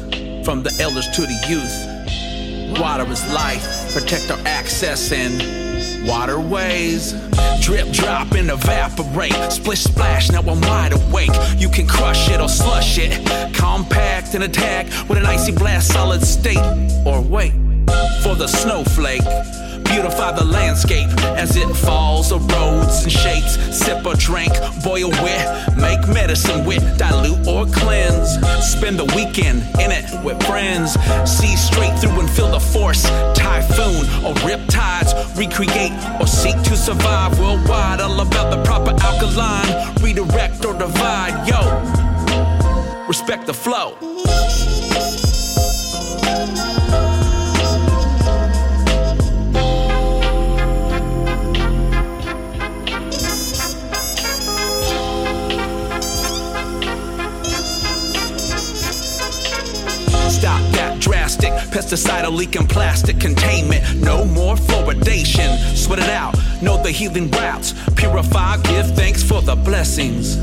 from 0.45 0.61
the 0.61 0.71
elders 0.79 1.07
to 1.15 1.21
the 1.21 1.37
youth. 1.49 2.79
Water 2.79 3.11
is 3.11 3.25
life. 3.33 3.91
Protect 3.91 4.29
our 4.29 4.37
access 4.45 5.11
and 5.11 6.07
waterways. 6.07 7.13
Drip, 7.59 7.91
drop, 7.91 8.33
and 8.33 8.51
evaporate. 8.51 9.33
Splish, 9.51 9.83
splash, 9.83 10.29
now 10.29 10.41
I'm 10.41 10.61
wide 10.61 10.93
awake. 10.93 11.31
You 11.57 11.69
can 11.69 11.87
crush 11.87 12.29
it 12.29 12.39
or 12.39 12.47
slush 12.47 12.99
it. 12.99 13.25
Compact 13.55 14.35
and 14.35 14.43
attack 14.43 14.85
with 15.09 15.17
an 15.17 15.25
icy 15.25 15.53
blast, 15.53 15.91
solid 15.91 16.21
state. 16.21 16.57
Or 17.03 17.19
wait 17.19 17.53
for 18.21 18.35
the 18.35 18.47
snowflake. 18.47 19.23
Beautify 19.89 20.31
the 20.33 20.45
landscape 20.45 21.09
as 21.37 21.55
it 21.55 21.67
falls, 21.75 22.31
erodes 22.31 23.03
and 23.03 23.11
shapes. 23.11 23.57
Sip 23.75 24.05
or 24.05 24.15
drink, 24.15 24.53
boil 24.83 25.09
with, 25.09 25.77
make 25.77 26.05
medicine 26.07 26.65
with, 26.65 26.83
dilute 26.97 27.47
or 27.47 27.65
cleanse. 27.65 28.37
Spend 28.65 28.99
the 28.99 29.05
weekend 29.15 29.63
in 29.79 29.91
it 29.91 30.05
with 30.23 30.41
friends. 30.43 30.93
See 31.25 31.55
straight 31.55 31.97
through 31.99 32.19
and 32.19 32.29
feel 32.29 32.51
the 32.51 32.59
force. 32.59 33.03
Typhoon 33.33 34.05
or 34.25 34.33
rip 34.45 34.67
tides, 34.67 35.13
recreate 35.37 35.93
or 36.19 36.27
seek 36.27 36.61
to 36.63 36.75
survive 36.75 37.39
worldwide. 37.39 38.01
All 38.01 38.19
about 38.19 38.51
the 38.51 38.61
proper 38.63 38.91
alkaline, 39.03 39.95
redirect 40.01 40.65
or 40.65 40.73
divide. 40.73 41.47
Yo. 41.47 41.59
respect 43.07 43.45
the 43.45 43.53
flow. 43.53 43.97
Drastic 61.39 61.71
pesticidal 61.71 62.31
leaking 62.31 62.67
plastic 62.67 63.19
containment. 63.19 63.83
No 64.01 64.25
more 64.25 64.55
fluoridation. 64.55 65.57
Sweat 65.75 65.99
it 65.99 66.09
out. 66.09 66.35
Know 66.61 66.81
the 66.81 66.91
healing 66.91 67.29
routes. 67.31 67.73
Purify. 67.95 68.57
Give 68.63 68.85
thanks 68.95 69.23
for 69.23 69.41
the 69.41 69.55
blessings. 69.55 70.37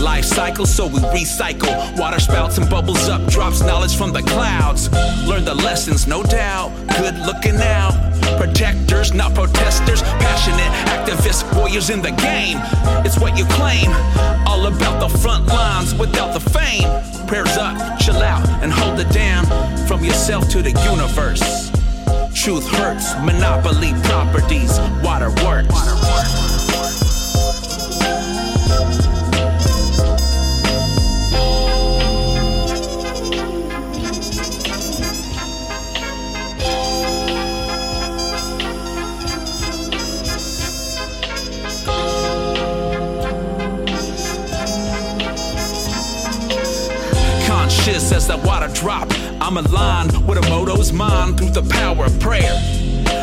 Life 0.00 0.24
cycle, 0.24 0.66
so 0.66 0.86
we 0.86 1.00
recycle. 1.14 1.98
Water 1.98 2.20
spouts 2.20 2.58
and 2.58 2.68
bubbles 2.70 3.08
up. 3.08 3.26
Drops 3.28 3.60
knowledge 3.60 3.96
from 3.96 4.12
the 4.12 4.22
clouds. 4.22 4.90
Learn 5.26 5.44
the 5.44 5.54
lessons, 5.54 6.06
no 6.06 6.22
doubt. 6.22 6.72
Good 6.98 7.16
looking 7.26 7.56
now. 7.56 7.90
Protectors, 8.38 9.12
not 9.12 9.34
protesters. 9.34 10.02
Passionate 10.02 10.72
activists, 10.88 11.44
warriors 11.56 11.90
in 11.90 12.00
the 12.00 12.12
game. 12.12 12.58
It's 13.04 13.18
what 13.18 13.36
you 13.36 13.44
claim. 13.46 13.90
All 14.46 14.66
about 14.66 15.00
the 15.00 15.18
front 15.18 15.46
lines 15.46 15.94
without 15.94 16.32
the 16.32 16.40
fame. 16.40 17.09
Prayers 17.30 17.56
up, 17.58 18.00
chill 18.00 18.16
out, 18.16 18.44
and 18.60 18.72
hold 18.72 18.98
it 18.98 19.08
down. 19.10 19.46
From 19.86 20.02
yourself 20.04 20.48
to 20.48 20.62
the 20.62 20.72
universe. 20.90 21.70
Truth 22.34 22.66
hurts, 22.66 23.14
monopoly 23.24 23.92
properties, 24.02 24.80
water 25.04 25.30
As 47.92 48.28
that 48.28 48.44
water 48.44 48.68
drop, 48.72 49.08
I'm 49.40 49.56
aligned 49.56 50.12
with 50.26 50.38
a 50.38 50.48
moto's 50.48 50.92
mind 50.92 51.38
through 51.38 51.50
the 51.50 51.62
power 51.62 52.04
of 52.04 52.20
prayer. 52.20 52.54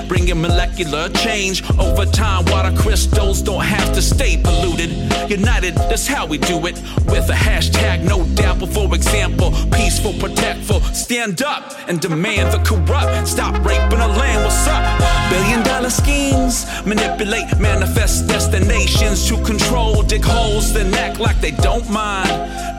Bringing 0.07 0.41
molecular 0.41 1.09
change 1.09 1.63
over 1.79 2.05
time. 2.05 2.45
Water 2.45 2.75
crystals 2.77 3.41
don't 3.41 3.63
have 3.63 3.93
to 3.93 4.01
stay 4.01 4.37
polluted. 4.37 4.91
United, 5.29 5.75
that's 5.89 6.07
how 6.07 6.25
we 6.25 6.37
do 6.37 6.65
it. 6.67 6.75
With 7.07 7.29
a 7.29 7.33
hashtag, 7.33 8.03
no. 8.03 8.27
But 8.59 8.69
for 8.69 8.95
example, 8.95 9.51
peaceful, 9.71 10.13
protectful. 10.13 10.81
Stand 10.81 11.43
up 11.43 11.73
and 11.87 11.99
demand 12.01 12.51
the 12.51 12.59
corrupt. 12.65 13.27
Stop 13.27 13.53
raping 13.63 13.99
the 13.99 14.07
land. 14.07 14.43
What's 14.43 14.67
up? 14.67 14.83
Billion 15.29 15.61
dollar 15.63 15.91
schemes 15.91 16.65
manipulate, 16.85 17.59
manifest 17.59 18.27
destinations 18.27 19.27
to 19.27 19.35
control. 19.43 20.01
Dig 20.01 20.23
holes, 20.23 20.73
then 20.73 20.93
act 20.95 21.19
like 21.19 21.39
they 21.39 21.51
don't 21.51 21.87
mind. 21.89 22.29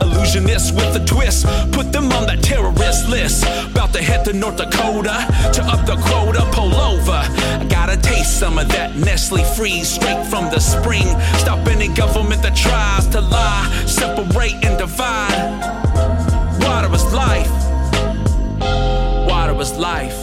Illusionists 0.01 0.73
with 0.73 1.01
a 1.01 1.05
twist. 1.05 1.45
Put 1.71 1.93
them 1.93 2.11
on 2.11 2.27
that 2.27 2.43
terrorist 2.43 3.07
list. 3.07 3.43
About 3.71 3.93
to 3.93 4.01
head 4.01 4.25
to 4.25 4.33
North 4.33 4.57
Dakota 4.57 5.25
to 5.53 5.63
up 5.63 5.85
the 5.85 5.95
quota. 6.07 6.45
Pull 6.51 6.75
over. 6.75 7.18
I 7.19 7.67
gotta 7.69 7.97
taste 7.97 8.39
some 8.39 8.57
of 8.57 8.67
that 8.69 8.95
Nestle 8.95 9.43
freeze 9.43 9.89
straight 9.89 10.25
from 10.27 10.45
the 10.45 10.59
spring. 10.59 11.07
Stop 11.37 11.67
any 11.67 11.87
government 11.89 12.41
that 12.43 12.55
tries 12.55 13.07
to 13.07 13.21
lie, 13.21 13.83
separate 13.85 14.53
and 14.63 14.77
divide. 14.77 15.49
Water 16.61 16.93
is 16.93 17.13
life. 17.13 17.51
Water 19.27 19.59
is 19.61 19.73
life. 19.77 20.17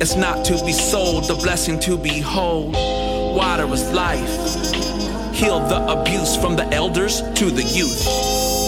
It's 0.00 0.16
not 0.16 0.44
to 0.46 0.52
be 0.64 0.72
sold, 0.72 1.24
the 1.28 1.34
blessing 1.34 1.78
to 1.80 1.96
behold. 1.96 2.74
Water 2.74 3.72
is 3.72 3.90
life. 3.92 4.34
Heal 5.34 5.60
the 5.60 5.84
abuse 5.88 6.36
from 6.36 6.56
the 6.56 6.66
elders 6.72 7.22
to 7.34 7.50
the 7.50 7.62
youth. 7.62 8.04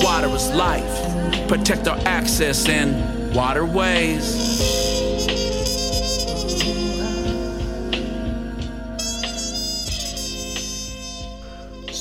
Water 0.03 0.29
is 0.29 0.49
life. 0.51 1.49
Protect 1.49 1.87
our 1.88 1.99
access 2.07 2.68
and 2.68 3.35
waterways. 3.35 4.95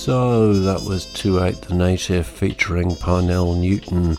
So 0.06 0.54
that 0.54 0.84
was 0.84 1.12
28 1.14 1.62
the 1.62 1.74
Native 1.74 2.28
featuring 2.28 2.94
Farnell 2.94 3.56
Newton. 3.56 4.18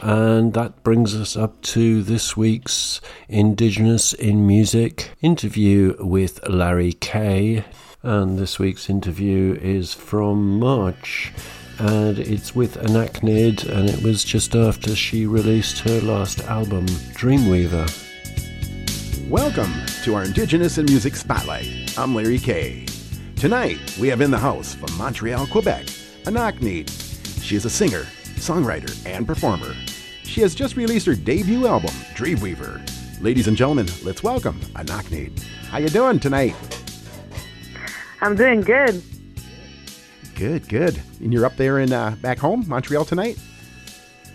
And 0.00 0.52
that 0.54 0.82
brings 0.82 1.14
us 1.14 1.36
up 1.36 1.62
to 1.62 2.02
this 2.02 2.36
week's 2.36 3.00
Indigenous 3.28 4.12
in 4.14 4.48
Music 4.48 5.12
interview 5.22 5.94
with 6.00 6.44
Larry 6.48 6.94
Kay. 6.94 7.64
And 8.02 8.36
this 8.36 8.58
week's 8.58 8.90
interview 8.90 9.56
is 9.62 9.94
from 9.94 10.58
March 10.58 11.32
and 11.78 12.18
it's 12.18 12.56
with 12.56 12.76
Anachnid 12.78 13.68
and 13.68 13.88
it 13.88 14.02
was 14.02 14.24
just 14.24 14.56
after 14.56 14.96
she 14.96 15.24
released 15.24 15.78
her 15.78 16.00
last 16.00 16.40
album, 16.46 16.86
Dreamweaver. 17.14 17.88
Welcome 19.30 19.72
to 20.02 20.16
our 20.16 20.24
Indigenous 20.24 20.78
in 20.78 20.86
Music 20.86 21.14
Spotlight. 21.14 21.96
I'm 21.96 22.12
Larry 22.12 22.40
Kay. 22.40 22.89
Tonight, 23.40 23.96
we 23.98 24.08
have 24.08 24.20
in 24.20 24.30
the 24.30 24.36
house 24.36 24.74
from 24.74 24.94
Montreal, 24.98 25.46
Quebec, 25.46 25.86
Anachnid. 26.26 26.90
She 27.42 27.56
is 27.56 27.64
a 27.64 27.70
singer, 27.70 28.02
songwriter, 28.36 28.94
and 29.06 29.26
performer. 29.26 29.72
She 30.24 30.42
has 30.42 30.54
just 30.54 30.76
released 30.76 31.06
her 31.06 31.14
debut 31.14 31.66
album, 31.66 31.88
Dreamweaver. 32.14 32.82
Ladies 33.22 33.48
and 33.48 33.56
gentlemen, 33.56 33.88
let's 34.04 34.22
welcome 34.22 34.60
Anachnid. 34.74 35.42
How 35.70 35.78
you 35.78 35.88
doing 35.88 36.20
tonight? 36.20 36.54
I'm 38.20 38.36
doing 38.36 38.60
good. 38.60 39.02
Good, 40.34 40.68
good. 40.68 41.00
And 41.20 41.32
you're 41.32 41.46
up 41.46 41.56
there 41.56 41.78
in 41.78 41.94
uh, 41.94 42.16
back 42.20 42.36
home, 42.36 42.64
Montreal 42.68 43.06
tonight? 43.06 43.38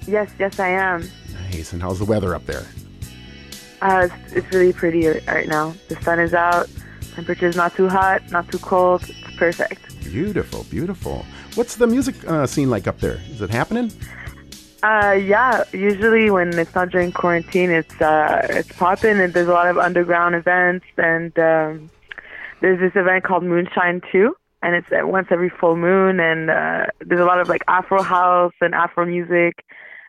Yes, 0.07 0.31
yes, 0.39 0.59
I 0.59 0.69
am. 0.69 1.07
Nice. 1.51 1.73
And 1.73 1.81
how's 1.83 1.99
the 1.99 2.05
weather 2.05 2.33
up 2.33 2.47
there? 2.47 2.65
Uh, 3.83 4.09
it's, 4.11 4.33
it's 4.33 4.51
really 4.51 4.73
pretty 4.73 5.05
right 5.27 5.47
now. 5.47 5.75
The 5.89 6.01
sun 6.01 6.19
is 6.19 6.33
out. 6.33 6.67
Temperature's 7.15 7.55
not 7.55 7.75
too 7.75 7.87
hot, 7.87 8.29
not 8.31 8.51
too 8.51 8.59
cold. 8.59 9.01
It's 9.07 9.35
perfect. 9.37 9.81
Beautiful, 10.03 10.65
beautiful. 10.69 11.25
What's 11.55 11.75
the 11.77 11.87
music 11.87 12.15
uh, 12.27 12.45
scene 12.45 12.69
like 12.69 12.87
up 12.87 12.99
there? 12.99 13.19
Is 13.31 13.41
it 13.41 13.49
happening? 13.49 13.91
Uh, 14.83 15.13
yeah. 15.13 15.63
Usually 15.71 16.29
when 16.29 16.57
it's 16.59 16.75
not 16.75 16.89
during 16.89 17.11
quarantine, 17.11 17.71
it's 17.71 17.99
uh, 18.01 18.45
it's 18.49 18.71
popping, 18.73 19.19
and 19.19 19.33
there's 19.33 19.47
a 19.47 19.53
lot 19.53 19.67
of 19.67 19.77
underground 19.77 20.35
events. 20.35 20.85
And 20.97 21.37
um, 21.39 21.89
there's 22.61 22.79
this 22.79 22.91
event 22.95 23.23
called 23.23 23.43
Moonshine 23.43 24.01
Two, 24.11 24.35
and 24.61 24.75
it's 24.75 24.91
uh, 24.91 25.07
once 25.07 25.27
every 25.31 25.49
full 25.49 25.75
moon. 25.75 26.19
And 26.19 26.51
uh, 26.51 26.85
there's 26.99 27.21
a 27.21 27.25
lot 27.25 27.39
of 27.39 27.47
like 27.49 27.63
Afro 27.67 28.03
house 28.03 28.53
and 28.61 28.75
Afro 28.75 29.05
music, 29.05 29.63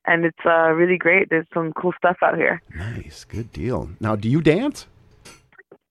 and 0.05 0.25
it's 0.25 0.45
uh, 0.45 0.73
really 0.73 0.99
great. 0.99 1.31
There's 1.31 1.47
some 1.55 1.73
cool 1.73 1.95
stuff 1.97 2.19
out 2.21 2.37
here. 2.37 2.61
Nice, 2.75 3.25
good 3.25 3.53
deal. 3.53 3.88
Now, 4.01 4.16
do 4.16 4.29
you 4.29 4.42
dance? 4.42 4.87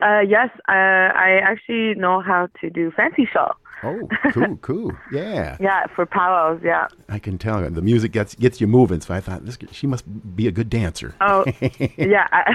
Uh, 0.06 0.20
yes, 0.20 0.50
uh, 0.70 1.10
I 1.18 1.40
actually 1.42 1.96
know 1.96 2.22
how 2.22 2.48
to 2.62 2.70
do 2.70 2.92
fancy 2.92 3.28
shawl. 3.32 3.56
Oh, 3.82 4.08
cool, 4.32 4.58
cool. 4.58 4.92
Yeah. 5.12 5.58
Yeah, 5.60 5.88
for 5.96 6.06
powwows. 6.06 6.62
Yeah. 6.64 6.88
I 7.10 7.18
can 7.18 7.40
tell 7.40 7.68
the 7.70 7.82
music 7.82 8.12
gets 8.12 8.36
gets 8.36 8.62
you 8.62 8.68
moving. 8.68 9.02
So 9.02 9.16
I 9.16 9.20
thought 9.20 9.46
this 9.46 9.58
she 9.72 9.88
must 9.88 10.06
be 10.36 10.48
a 10.48 10.52
good 10.52 10.70
dancer. 10.70 11.16
Oh, 11.22 11.44
yeah. 11.98 12.28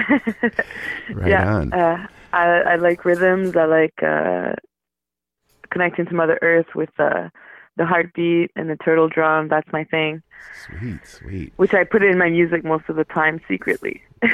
Right 1.13 1.29
yeah. 1.29 1.55
on. 1.55 1.73
Uh, 1.73 2.07
I 2.31 2.45
I 2.45 2.75
like 2.75 3.03
rhythms. 3.03 3.57
I 3.57 3.65
like 3.65 4.01
uh, 4.01 4.53
connecting 5.71 6.05
to 6.05 6.13
Mother 6.13 6.39
Earth 6.41 6.73
with 6.73 6.97
uh, 6.99 7.29
the 7.77 7.85
heartbeat 7.85 8.51
and 8.55 8.69
the 8.69 8.75
turtle 8.77 9.07
drum. 9.07 9.47
That's 9.47 9.71
my 9.71 9.83
thing. 9.85 10.21
Sweet, 10.65 10.99
sweet. 11.05 11.53
Which 11.55 11.73
I 11.73 11.83
put 11.83 12.03
in 12.03 12.17
my 12.17 12.29
music 12.29 12.63
most 12.63 12.85
of 12.89 12.95
the 12.95 13.05
time 13.05 13.41
secretly. 13.47 14.01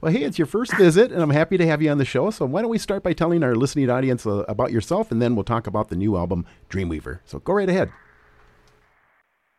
Well, 0.00 0.12
hey, 0.12 0.22
it's 0.22 0.38
your 0.38 0.46
first 0.46 0.76
visit, 0.76 1.12
and 1.12 1.22
I'm 1.22 1.30
happy 1.30 1.56
to 1.56 1.66
have 1.66 1.82
you 1.82 1.90
on 1.90 1.98
the 1.98 2.04
show. 2.04 2.30
So 2.30 2.44
why 2.44 2.62
don't 2.62 2.70
we 2.70 2.78
start 2.78 3.02
by 3.02 3.12
telling 3.12 3.42
our 3.42 3.54
listening 3.54 3.90
audience 3.90 4.26
uh, 4.26 4.44
about 4.48 4.72
yourself, 4.72 5.10
and 5.10 5.20
then 5.22 5.34
we'll 5.34 5.44
talk 5.44 5.66
about 5.66 5.88
the 5.88 5.96
new 5.96 6.16
album, 6.16 6.46
Dreamweaver. 6.68 7.20
So 7.24 7.38
go 7.38 7.54
right 7.54 7.68
ahead. 7.68 7.90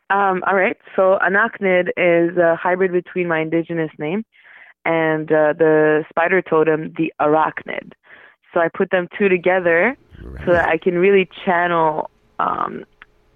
Um, 0.09 0.43
all 0.45 0.55
right. 0.55 0.77
So 0.95 1.17
Anachnid 1.21 1.89
is 1.97 2.37
a 2.37 2.55
hybrid 2.55 2.91
between 2.91 3.27
my 3.27 3.39
indigenous 3.39 3.91
name 3.97 4.23
and 4.85 5.31
uh, 5.31 5.53
the 5.57 6.03
spider 6.09 6.41
totem, 6.41 6.93
the 6.97 7.11
arachnid. 7.19 7.93
So 8.53 8.59
I 8.59 8.69
put 8.71 8.91
them 8.91 9.07
two 9.17 9.29
together 9.29 9.97
so 10.45 10.51
that 10.51 10.69
I 10.69 10.77
can 10.77 10.97
really 10.97 11.27
channel 11.43 12.09
um, 12.43 12.85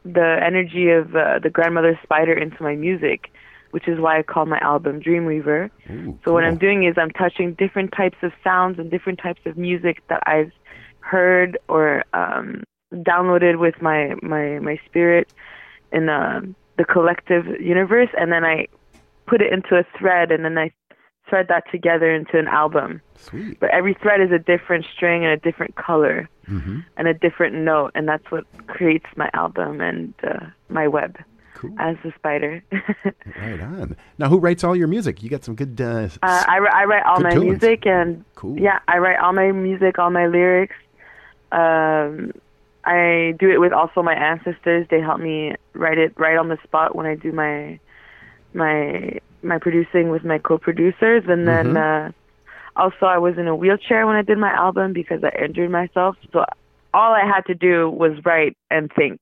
the 0.03 0.39
energy 0.45 0.89
of 0.89 1.15
uh, 1.15 1.39
the 1.39 1.49
grandmother 1.49 1.99
spider 2.03 2.33
into 2.33 2.61
my 2.61 2.75
music, 2.75 3.31
which 3.71 3.87
is 3.87 3.99
why 3.99 4.19
I 4.19 4.23
call 4.23 4.45
my 4.45 4.59
album 4.59 5.01
Dreamweaver. 5.01 5.69
so 6.23 6.33
what 6.33 6.43
I'm 6.43 6.57
doing 6.57 6.85
is 6.85 6.95
I'm 6.97 7.11
touching 7.11 7.53
different 7.53 7.91
types 7.91 8.17
of 8.21 8.31
sounds 8.43 8.79
and 8.79 8.89
different 8.89 9.19
types 9.19 9.41
of 9.45 9.57
music 9.57 10.03
that 10.09 10.21
I've 10.25 10.51
heard 10.99 11.57
or 11.67 12.03
um, 12.13 12.63
downloaded 12.93 13.59
with 13.59 13.81
my 13.81 14.15
my 14.21 14.59
my 14.59 14.79
spirit 14.85 15.31
in 15.91 16.09
a 16.09 16.41
the 16.77 16.85
collective 16.85 17.45
universe, 17.59 18.09
and 18.19 18.31
then 18.31 18.43
I 18.45 18.67
put 19.25 19.41
it 19.41 19.51
into 19.51 19.75
a 19.75 19.83
thread, 19.97 20.31
and 20.31 20.45
then 20.45 20.57
I 20.57 20.71
thread 21.29 21.47
that 21.49 21.63
together 21.71 22.13
into 22.13 22.37
an 22.37 22.47
album. 22.47 23.01
Sweet. 23.17 23.59
But 23.59 23.69
every 23.71 23.93
thread 23.95 24.21
is 24.21 24.31
a 24.31 24.39
different 24.39 24.85
string 24.93 25.23
and 25.23 25.31
a 25.33 25.37
different 25.37 25.75
color 25.75 26.29
Mm-hmm. 26.49 26.79
and 26.95 27.07
a 27.09 27.13
different 27.13 27.55
note, 27.55 27.91
and 27.93 28.07
that's 28.07 28.31
what 28.31 28.45
creates 28.67 29.05
my 29.17 29.29
album 29.33 29.81
and 29.81 30.13
uh, 30.23 30.45
my 30.69 30.87
web 30.87 31.17
as 31.77 31.97
the 32.05 32.13
spider. 32.15 32.63
Right 33.41 33.59
on. 33.59 33.97
Now, 34.17 34.29
who 34.29 34.39
writes 34.39 34.63
all 34.63 34.73
your 34.73 34.87
music? 34.87 35.21
You 35.21 35.29
got 35.29 35.43
some 35.43 35.55
good. 35.55 35.81
Uh, 35.81 36.07
Uh, 36.23 36.45
I, 36.47 36.59
I 36.73 36.85
write 36.85 37.03
all 37.05 37.19
my 37.19 37.31
tunes. 37.31 37.43
music 37.61 37.85
and 37.85 38.23
Cool. 38.35 38.57
yeah, 38.57 38.79
I 38.87 38.99
write 38.99 39.19
all 39.19 39.33
my 39.33 39.51
music, 39.51 39.99
all 39.99 40.09
my 40.09 40.27
lyrics. 40.27 40.75
Um, 41.51 42.31
I 42.85 43.35
do 43.39 43.49
it 43.51 43.59
with 43.59 43.73
also 43.73 44.01
my 44.01 44.13
ancestors. 44.13 44.87
They 44.89 45.01
help 45.01 45.19
me 45.19 45.55
write 45.73 45.97
it 45.97 46.13
right 46.17 46.37
on 46.37 46.47
the 46.47 46.57
spot 46.63 46.95
when 46.95 47.05
I 47.05 47.15
do 47.15 47.33
my 47.33 47.77
my 48.53 49.19
my 49.43 49.57
producing 49.57 50.09
with 50.09 50.23
my 50.23 50.37
co-producers, 50.39 51.23
and 51.27 51.47
then 51.47 51.73
Mhm. 51.73 52.07
uh, 52.07 52.11
also 52.75 53.05
I 53.05 53.17
was 53.17 53.37
in 53.37 53.47
a 53.47 53.55
wheelchair 53.55 54.05
when 54.07 54.15
I 54.15 54.21
did 54.21 54.37
my 54.37 54.51
album 54.51 54.93
because 54.93 55.23
I 55.23 55.29
injured 55.43 55.69
myself. 55.71 56.15
So 56.31 56.45
all 56.93 57.13
I 57.13 57.25
had 57.25 57.45
to 57.47 57.53
do 57.55 57.89
was 57.89 58.13
write 58.25 58.55
and 58.71 58.91
think. 58.93 59.19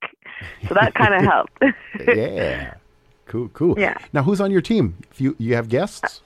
So 0.67 0.75
that 0.75 0.93
kind 1.01 1.13
of 1.13 1.23
helped. 1.23 1.53
yeah. 2.07 2.73
Cool, 3.27 3.49
cool. 3.49 3.75
Yeah. 3.77 3.97
Now, 4.13 4.21
who's 4.23 4.39
on 4.39 4.51
your 4.51 4.61
team? 4.61 4.95
If 5.11 5.19
you 5.19 5.35
you 5.39 5.55
have 5.55 5.67
guests? 5.69 6.21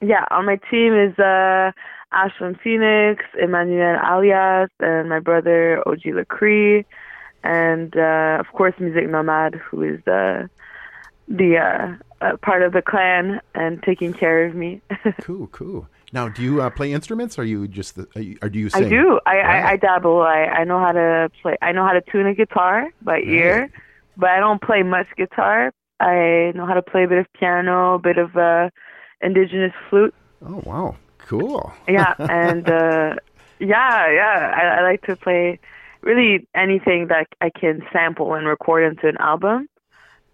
Yeah, 0.00 0.24
on 0.30 0.46
my 0.46 0.56
team 0.70 0.94
is 0.94 1.16
uh, 1.18 1.70
Ashland 2.10 2.58
Phoenix, 2.64 3.24
Emmanuel 3.40 4.00
Alias, 4.04 4.70
and 4.80 5.08
my 5.08 5.20
brother 5.20 5.82
OG 5.86 6.02
Lacree, 6.18 6.84
and 7.44 7.94
uh, 7.96 8.38
of 8.40 8.46
course 8.52 8.74
Music 8.80 9.08
Nomad, 9.08 9.54
who 9.54 9.82
is 9.82 10.04
uh, 10.06 10.46
the 11.32 11.56
uh, 11.56 12.24
uh, 12.24 12.36
part 12.38 12.62
of 12.62 12.72
the 12.72 12.82
clan 12.82 13.40
and 13.54 13.82
taking 13.82 14.12
care 14.12 14.44
of 14.46 14.54
me. 14.54 14.80
cool, 15.22 15.46
cool. 15.48 15.88
Now, 16.12 16.28
do 16.28 16.42
you 16.42 16.60
uh, 16.60 16.68
play 16.68 16.92
instruments? 16.92 17.38
Or 17.38 17.42
are 17.42 17.44
you 17.44 17.66
just 17.66 17.96
the, 17.96 18.06
are 18.14 18.20
you, 18.20 18.38
or 18.42 18.48
do 18.50 18.58
you 18.58 18.68
sing? 18.68 18.84
I 18.84 18.88
do. 18.88 19.20
I, 19.24 19.36
Right. 19.36 19.64
I, 19.64 19.72
I 19.72 19.76
dabble. 19.76 20.20
I, 20.20 20.44
I 20.44 20.64
know 20.64 20.78
how 20.78 20.92
to 20.92 21.30
play. 21.40 21.56
I 21.62 21.72
know 21.72 21.84
how 21.84 21.92
to 21.92 22.02
tune 22.02 22.26
a 22.26 22.34
guitar 22.34 22.88
by 23.00 23.20
ear, 23.20 23.70
but 24.16 24.30
I 24.30 24.38
don't 24.38 24.60
play 24.60 24.82
much 24.82 25.06
guitar. 25.16 25.72
I 26.00 26.52
know 26.54 26.66
how 26.66 26.74
to 26.74 26.82
play 26.82 27.04
a 27.04 27.08
bit 27.08 27.18
of 27.18 27.32
piano, 27.32 27.94
a 27.94 27.98
bit 27.98 28.18
of 28.18 28.36
uh, 28.36 28.68
indigenous 29.22 29.72
flute. 29.88 30.14
Oh 30.44 30.62
wow, 30.66 30.96
cool. 31.18 31.72
yeah 31.88 32.14
and 32.18 32.68
uh 32.68 33.14
yeah 33.58 34.10
yeah 34.10 34.52
I, 34.54 34.80
I 34.80 34.82
like 34.82 35.02
to 35.02 35.16
play 35.16 35.58
really 36.00 36.48
anything 36.54 37.06
that 37.08 37.28
i 37.40 37.48
can 37.48 37.80
sample 37.92 38.34
and 38.34 38.46
record 38.46 38.82
into 38.82 39.06
an 39.08 39.16
album 39.18 39.68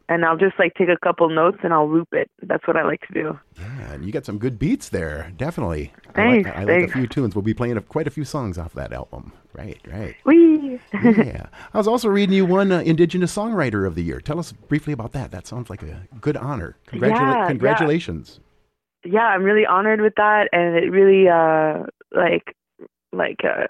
and 0.08 0.24
i'll 0.24 0.36
just 0.36 0.58
like 0.58 0.72
take 0.74 0.88
a 0.88 0.96
couple 1.02 1.28
notes 1.28 1.58
and 1.62 1.72
i'll 1.72 1.90
loop 1.90 2.08
it 2.12 2.30
that's 2.42 2.66
what 2.66 2.76
i 2.76 2.82
like 2.84 3.00
to 3.06 3.12
do 3.14 3.38
Yeah, 3.58 3.92
and 3.92 4.04
you 4.04 4.12
got 4.12 4.24
some 4.24 4.38
good 4.38 4.58
beats 4.58 4.88
there. 4.90 5.32
Definitely. 5.36 5.92
Thanks, 6.14 6.48
I 6.48 6.52
like, 6.64 6.68
I 6.70 6.74
like 6.80 6.88
a 6.90 6.92
few 6.92 7.06
tunes. 7.08 7.34
We'll 7.34 7.42
be 7.42 7.54
playing 7.54 7.76
a, 7.76 7.80
quite 7.80 8.06
a 8.06 8.10
few 8.10 8.24
songs 8.24 8.56
off 8.56 8.72
that 8.74 8.92
album. 8.92 9.32
Right, 9.52 9.80
right. 9.90 10.14
Whee! 10.24 10.78
yeah. 11.02 11.46
I 11.74 11.78
was 11.78 11.88
also 11.88 12.08
reading 12.08 12.34
you 12.36 12.46
won 12.46 12.70
uh, 12.70 12.78
Indigenous 12.80 13.34
Songwriter 13.36 13.84
of 13.86 13.94
the 13.96 14.02
Year. 14.04 14.20
Tell 14.20 14.38
us 14.38 14.52
briefly 14.52 14.92
about 14.92 15.10
that. 15.12 15.32
That 15.32 15.46
sounds 15.48 15.68
like 15.70 15.82
a 15.82 16.06
good 16.20 16.36
honor. 16.36 16.76
Congratula- 16.86 17.18
Yeah, 17.32 17.38
yeah. 17.42 17.48
congratulations. 17.48 18.40
yeah 19.04 19.26
i'm 19.34 19.42
really 19.42 19.66
honored 19.66 20.00
with 20.00 20.14
that 20.16 20.48
and 20.52 20.76
it 20.76 20.90
really 20.90 21.28
uh 21.28 21.84
like 22.14 22.54
like 23.12 23.40
uh 23.44 23.66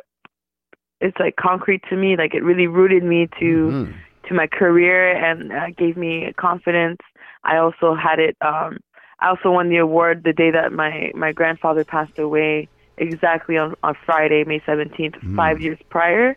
it's 1.00 1.16
like 1.18 1.36
concrete 1.36 1.82
to 1.90 1.96
me 1.96 2.16
like 2.16 2.34
it 2.34 2.42
really 2.42 2.66
rooted 2.66 3.02
me 3.04 3.28
to 3.40 3.44
Mhm. 3.70 3.94
To 4.28 4.34
my 4.34 4.46
career 4.46 5.10
and 5.12 5.52
uh, 5.52 5.66
gave 5.76 5.96
me 5.96 6.32
confidence. 6.38 6.98
I 7.44 7.56
also 7.58 7.94
had 7.94 8.18
it 8.18 8.36
um 8.42 8.78
i 9.20 9.28
also 9.28 9.50
won 9.50 9.68
the 9.68 9.76
award 9.78 10.22
the 10.24 10.32
day 10.32 10.50
that 10.50 10.72
my 10.72 11.10
my 11.14 11.32
grandfather 11.32 11.84
passed 11.84 12.18
away 12.18 12.68
exactly 12.98 13.56
on 13.56 13.74
on 13.82 13.94
friday 14.06 14.44
may 14.44 14.60
17th 14.66 15.16
Mm. 15.24 15.36
five 15.36 15.60
years 15.60 15.78
prior. 15.90 16.36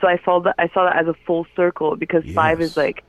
So 0.00 0.08
i 0.08 0.18
saw 0.24 0.40
that 0.40 0.54
i 0.58 0.68
saw 0.74 0.84
that 0.84 0.96
as 1.00 1.06
a 1.08 1.14
full 1.26 1.46
circle 1.56 1.96
because 1.96 2.24
five 2.34 2.60
is 2.60 2.72
like 2.76 3.02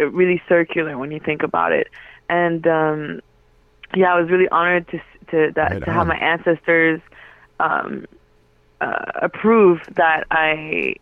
uh, 0.00 0.06
really 0.06 0.40
circular 0.48 0.98
when 0.98 1.10
you 1.10 1.20
think 1.24 1.42
about 1.42 1.72
it. 1.72 1.88
And 2.28 2.66
um 2.66 3.20
yeah, 3.96 4.14
I 4.14 4.20
was 4.20 4.30
really 4.30 4.48
honored 4.50 4.88
to 4.88 4.98
to 5.30 5.52
that 5.56 5.72
Right 5.72 5.84
to 5.84 5.92
have 5.92 6.06
my 6.06 6.16
ancestors 6.16 7.00
um, 7.60 8.04
uh, 8.80 9.04
approve 9.22 9.78
that 9.96 10.24
I 10.30 10.94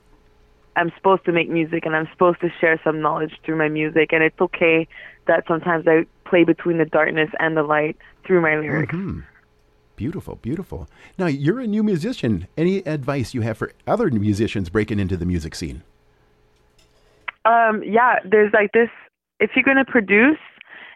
am 0.77 0.93
supposed 0.97 1.25
to 1.25 1.33
make 1.33 1.49
music 1.49 1.85
and 1.87 1.97
I'm 1.97 2.09
supposed 2.13 2.41
to 2.41 2.51
share 2.61 2.81
some 2.83 3.01
knowledge 3.01 3.33
through 3.45 3.57
my 3.57 3.69
music, 3.69 4.13
and 4.13 4.23
it's 4.23 4.41
okay 4.41 4.87
that 5.27 5.45
sometimes 5.47 5.87
I 5.87 6.07
play 6.25 6.45
between 6.45 6.79
the 6.79 6.85
darkness 6.85 7.31
and 7.39 7.57
the 7.57 7.63
light 7.63 7.97
through 8.25 8.41
my 8.41 8.57
lyrics. 8.57 8.95
Mhm. 8.95 9.25
Beautiful, 9.97 10.37
beautiful. 10.37 10.89
Now, 11.19 11.27
you're 11.27 11.61
a 11.61 11.67
new 11.67 11.83
musician. 11.83 12.47
Any 12.57 12.79
advice 12.79 13.35
you 13.35 13.43
have 13.43 13.59
for 13.59 13.73
other 13.87 14.11
musicians 14.11 14.71
breaking 14.71 14.99
into 14.99 15.17
the 15.17 15.27
music 15.27 15.55
scene? 15.55 15.83
Um, 17.45 17.83
yeah, 17.83 18.19
there's 18.25 18.53
like 18.53 18.73
this. 18.73 18.89
If 19.41 19.51
you're 19.55 19.63
gonna 19.63 19.85
produce 19.85 20.39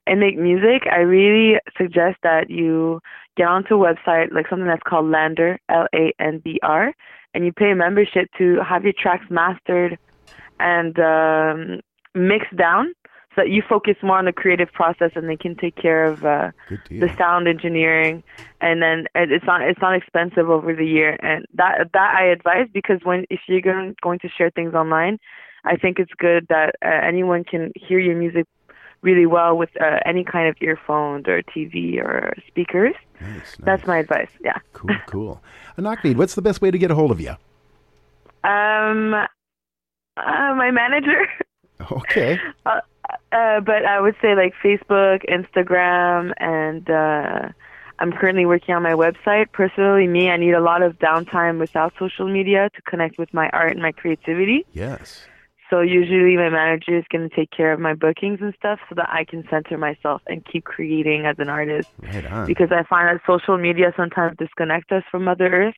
and 0.07 0.21
make 0.21 0.39
music, 0.39 0.87
I 0.91 1.01
really 1.01 1.59
suggest 1.77 2.19
that 2.23 2.51
you 2.51 3.01
get 3.37 3.49
onto 3.49 3.75
a 3.75 3.95
website 3.95 4.33
like 4.33 4.49
something 4.49 4.67
that's 4.67 4.83
called 4.83 5.07
LANDR, 5.07 5.59
L 5.69 5.87
A 5.95 6.13
N 6.19 6.41
D 6.45 6.59
R, 6.63 6.93
and 7.35 7.45
you 7.45 7.53
pay 7.53 7.71
a 7.71 7.75
membership 7.75 8.29
to 8.39 8.61
have 8.61 8.85
your 8.85 8.93
tracks 8.97 9.27
mastered 9.29 9.99
and 10.61 10.99
um, 10.99 11.81
mixed 12.15 12.57
down, 12.57 12.95
so 13.35 13.43
that 13.43 13.51
you 13.51 13.63
focus 13.69 13.97
more 14.03 14.19
on 14.19 14.25
the 14.25 14.33
creative 14.33 14.73
process 14.73 15.11
and 15.17 15.29
they 15.29 15.37
can 15.37 15.57
take 15.57 15.75
care 15.75 16.05
of 16.05 16.25
uh, 16.25 16.53
the 16.89 17.13
sound 17.19 17.49
engineering. 17.49 18.23
And 18.61 18.81
then 18.81 19.07
it's 19.15 19.45
not 19.45 19.63
it's 19.63 19.81
not 19.81 19.97
expensive 19.97 20.49
over 20.49 20.75
the 20.75 20.87
year, 20.87 21.17
and 21.21 21.45
that 21.55 21.91
that 21.93 22.17
I 22.17 22.27
advise 22.27 22.69
because 22.73 23.01
when 23.03 23.27
if 23.31 23.41
you're 23.49 23.61
going 23.61 23.97
going 24.01 24.21
to 24.21 24.29
share 24.29 24.51
things 24.51 24.75
online, 24.75 25.19
I 25.65 25.77
think 25.77 25.99
it's 25.99 26.13
good 26.17 26.47
that 26.49 26.77
uh, 26.85 26.89
anyone 26.89 27.45
can 27.45 27.73
hear 27.75 27.99
your 27.99 28.17
music 28.17 28.47
really 29.03 29.27
well 29.27 29.57
with 29.57 29.71
uh, 29.81 29.99
any 30.07 30.25
kind 30.25 30.49
of 30.49 30.57
earphones 30.61 31.27
or 31.29 31.43
TV 31.43 31.99
or 31.99 32.35
speakers. 32.49 32.95
That's 33.61 33.87
my 33.87 33.99
advice. 33.99 34.31
Yeah. 34.43 34.59
Cool, 34.73 34.97
cool. 35.07 35.43
Anachnid, 35.79 36.17
what's 36.17 36.35
the 36.35 36.43
best 36.43 36.61
way 36.61 36.71
to 36.71 36.79
get 36.79 36.91
a 36.91 36.95
hold 36.95 37.11
of 37.11 37.21
you? 37.21 37.35
Um, 38.45 39.15
uh, 39.15 39.27
my 40.17 40.71
manager. 40.71 41.27
Okay. 41.91 42.39
uh, 42.67 42.81
uh, 43.33 43.61
but 43.61 43.85
I 43.85 44.01
would 44.01 44.15
say 44.23 44.37
like 44.37 44.55
Facebook, 44.63 45.29
Instagram, 45.29 46.33
and 46.39 46.89
uh, 46.89 47.49
I'm 47.99 48.13
currently 48.13 48.47
working 48.47 48.75
on 48.75 48.83
my 48.83 48.93
website. 48.93 49.51
Personally, 49.53 50.07
me, 50.07 50.31
I 50.31 50.37
need 50.37 50.53
a 50.53 50.61
lot 50.61 50.83
of 50.83 50.99
downtime 51.01 51.59
without 51.59 51.93
social 51.99 52.29
media 52.29 52.71
to 52.75 52.83
connect 52.83 53.19
with 53.19 53.35
my 53.35 53.49
art 53.51 53.73
and 53.73 53.83
my 53.83 53.93
creativity. 53.93 54.65
Yes. 54.73 55.27
So 55.75 55.81
usually 55.81 56.37
my 56.37 56.51
manager 56.51 56.97
is 56.97 57.05
going 57.11 57.29
to 57.29 57.35
take 57.35 57.51
care 57.51 57.73
of 57.73 57.81
my 57.81 57.95
bookings 57.95 58.39
and 58.41 58.55
stuff 58.57 58.79
so 58.89 58.95
that 58.95 59.09
I 59.11 59.25
can 59.25 59.43
center 59.51 59.77
myself 59.77 60.23
and 60.29 60.47
keep 60.47 60.63
creating 60.63 61.27
as 61.27 61.35
an 61.41 61.49
artist. 61.49 61.89
Right 62.01 62.25
on. 62.27 62.47
Because 62.47 62.69
I 62.71 62.85
find 62.89 63.09
that 63.09 63.23
social 63.27 63.59
media 63.59 63.93
sometimes 63.97 64.37
disconnect 64.39 64.93
us 64.93 65.03
from 65.11 65.25
Mother 65.25 65.49
Earth. 65.53 65.75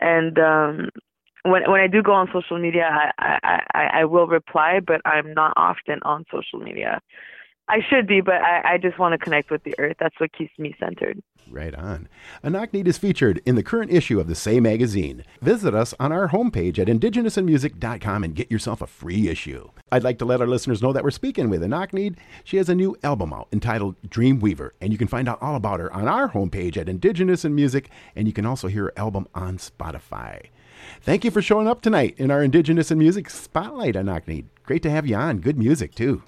And 0.00 0.38
um, 0.38 0.90
when 1.44 1.62
when 1.70 1.80
I 1.80 1.86
do 1.86 2.02
go 2.02 2.12
on 2.12 2.28
social 2.30 2.58
media, 2.60 2.90
I, 2.92 3.38
I, 3.42 3.60
I, 3.72 4.00
I 4.00 4.04
will 4.04 4.26
reply, 4.26 4.80
but 4.86 5.00
I'm 5.06 5.32
not 5.32 5.54
often 5.56 6.00
on 6.02 6.26
social 6.30 6.58
media. 6.58 7.00
I 7.68 7.80
should 7.88 8.06
be, 8.06 8.20
but 8.20 8.36
I, 8.36 8.74
I 8.74 8.78
just 8.78 8.98
want 8.98 9.12
to 9.12 9.18
connect 9.18 9.50
with 9.50 9.64
the 9.64 9.74
earth. 9.78 9.96
That's 9.98 10.18
what 10.20 10.32
keeps 10.32 10.56
me 10.58 10.74
centered. 10.78 11.20
Right 11.48 11.74
on. 11.74 12.08
Anachnid 12.44 12.86
is 12.86 12.98
featured 12.98 13.40
in 13.44 13.54
the 13.54 13.62
current 13.62 13.92
issue 13.92 14.20
of 14.20 14.28
the 14.28 14.34
Say 14.34 14.60
magazine. 14.60 15.24
Visit 15.40 15.74
us 15.74 15.94
on 15.98 16.12
our 16.12 16.28
homepage 16.28 16.78
at 16.78 16.88
indigenousinmusic.com 16.88 18.24
and 18.24 18.34
get 18.34 18.50
yourself 18.50 18.82
a 18.82 18.86
free 18.86 19.28
issue. 19.28 19.70
I'd 19.90 20.04
like 20.04 20.18
to 20.18 20.24
let 20.24 20.40
our 20.40 20.46
listeners 20.46 20.82
know 20.82 20.92
that 20.92 21.04
we're 21.04 21.10
speaking 21.10 21.48
with 21.48 21.62
Anachnid. 21.62 22.16
She 22.44 22.56
has 22.56 22.68
a 22.68 22.74
new 22.74 22.96
album 23.02 23.32
out 23.32 23.48
entitled 23.52 23.96
Dream 24.08 24.40
Weaver, 24.40 24.74
and 24.80 24.92
you 24.92 24.98
can 24.98 25.08
find 25.08 25.28
out 25.28 25.42
all 25.42 25.56
about 25.56 25.80
her 25.80 25.92
on 25.92 26.08
our 26.08 26.30
homepage 26.30 26.76
at 26.76 26.88
Indigenous 26.88 27.44
in 27.44 27.54
Music, 27.54 27.90
and 28.14 28.26
you 28.26 28.32
can 28.32 28.46
also 28.46 28.68
hear 28.68 28.84
her 28.84 28.92
album 28.96 29.26
on 29.34 29.58
Spotify. 29.58 30.46
Thank 31.00 31.24
you 31.24 31.30
for 31.30 31.42
showing 31.42 31.68
up 31.68 31.80
tonight 31.80 32.14
in 32.18 32.30
our 32.30 32.42
Indigenous 32.42 32.90
and 32.90 32.98
Music 32.98 33.30
Spotlight, 33.30 33.94
Anachnid. 33.94 34.46
Great 34.64 34.82
to 34.82 34.90
have 34.90 35.06
you 35.06 35.16
on. 35.16 35.38
Good 35.38 35.58
music, 35.58 35.94
too. 35.94 36.22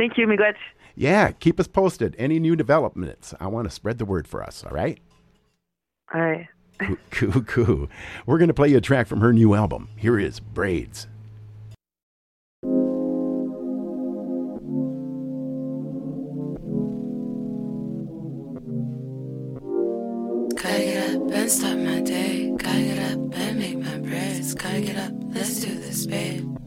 Thank 0.00 0.16
you, 0.16 0.26
Miguel. 0.26 0.54
Yeah, 0.94 1.30
keep 1.32 1.60
us 1.60 1.66
posted. 1.66 2.16
Any 2.18 2.38
new 2.38 2.56
developments? 2.56 3.34
I 3.38 3.48
want 3.48 3.68
to 3.68 3.70
spread 3.70 3.98
the 3.98 4.06
word 4.06 4.26
for 4.26 4.42
us, 4.42 4.64
all 4.64 4.70
right? 4.70 4.98
All 6.14 6.22
right. 6.22 6.48
Cool, 6.78 6.96
cool, 7.10 7.42
cool. 7.42 7.88
We're 8.24 8.38
going 8.38 8.48
to 8.48 8.54
play 8.54 8.68
you 8.68 8.78
a 8.78 8.80
track 8.80 9.06
from 9.06 9.20
her 9.20 9.30
new 9.34 9.52
album. 9.52 9.90
Here 9.96 10.18
is 10.18 10.40
Braids. 10.40 11.06
Gotta 20.56 20.78
get 20.78 21.14
up 21.14 21.30
and 21.30 21.50
start 21.50 21.78
my 21.78 22.00
day. 22.00 22.54
Gotta 22.56 22.82
get 22.82 23.12
up 23.12 23.34
and 23.34 23.58
make 23.58 23.76
my 23.76 23.98
braids. 23.98 24.54
Gotta 24.54 24.80
get 24.80 24.96
up, 24.96 25.12
let's 25.34 25.60
do 25.60 25.74
this, 25.74 26.06
babe. 26.06 26.59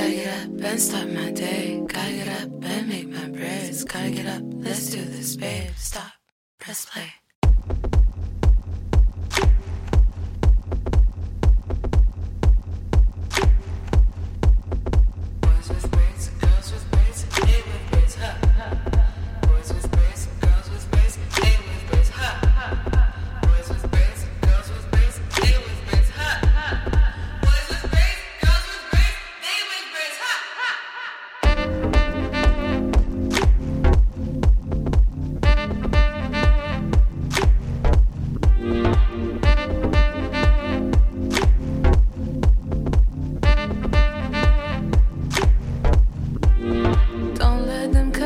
Gotta 0.00 0.12
get 0.14 0.28
up 0.28 0.64
and 0.64 0.80
start 0.80 1.10
my 1.10 1.30
day. 1.30 1.82
Gotta 1.86 2.12
get 2.12 2.28
up 2.28 2.64
and 2.64 2.88
make 2.88 3.08
my 3.08 3.28
prayers. 3.28 3.84
Gotta 3.84 4.10
get 4.10 4.26
up, 4.26 4.42
let's 4.54 4.88
do 4.88 5.02
this, 5.04 5.36
babe. 5.36 5.72
Stop, 5.76 6.12
press 6.58 6.86
play. 6.86 7.19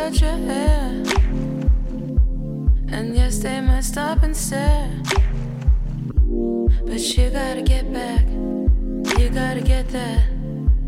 Cut 0.04 0.20
your 0.20 0.36
hair. 0.48 1.02
And 2.88 3.16
yes, 3.16 3.38
they 3.38 3.60
might 3.62 3.84
stop 3.84 4.22
and 4.22 4.36
stare. 4.36 4.90
But 6.88 7.00
you 7.16 7.30
gotta 7.30 7.62
get 7.62 7.90
back. 7.90 8.26
You 9.18 9.30
gotta 9.30 9.62
get 9.62 9.88
that. 9.88 10.24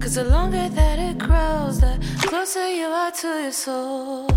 Cause 0.01 0.17
the 0.17 0.25
longer 0.25 0.69
that 0.69 0.99
it 0.99 1.17
grows, 1.19 1.81
the 1.81 1.95
closer 2.29 2.69
you 2.69 2.89
are 2.89 3.11
to 3.11 3.29
your 3.45 3.53
soul. 3.53 4.36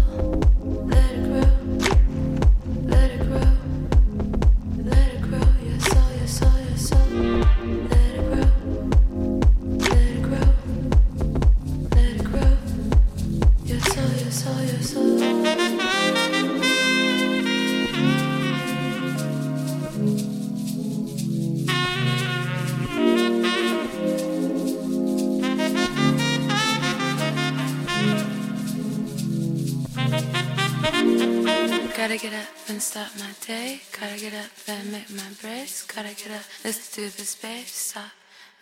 Start 32.90 33.16
my 33.20 33.30
day. 33.46 33.80
Gotta 33.92 34.20
get 34.20 34.34
up 34.34 34.50
and 34.68 34.92
make 34.92 35.12
my 35.12 35.22
braids. 35.44 35.86
Gotta 35.86 36.10
get 36.16 36.32
up, 36.32 36.42
let's 36.66 36.96
do 36.96 37.04
this, 37.04 37.36
babe. 37.36 37.68
Stop, 37.68 38.10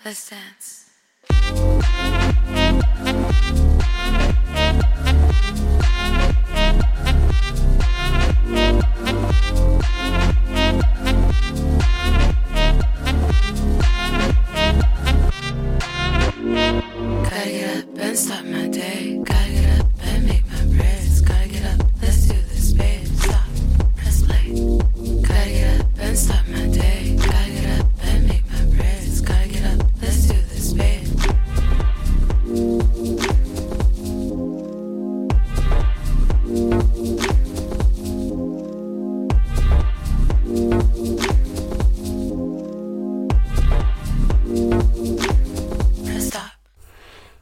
let's 0.03 0.29
dance. 0.29 0.89
Gotta 17.23 17.49
get 17.49 17.77
up 17.77 17.97
and 17.97 18.17
start 18.17 18.45
my 18.45 18.67
day. 18.67 19.21
Gotta 19.23 19.56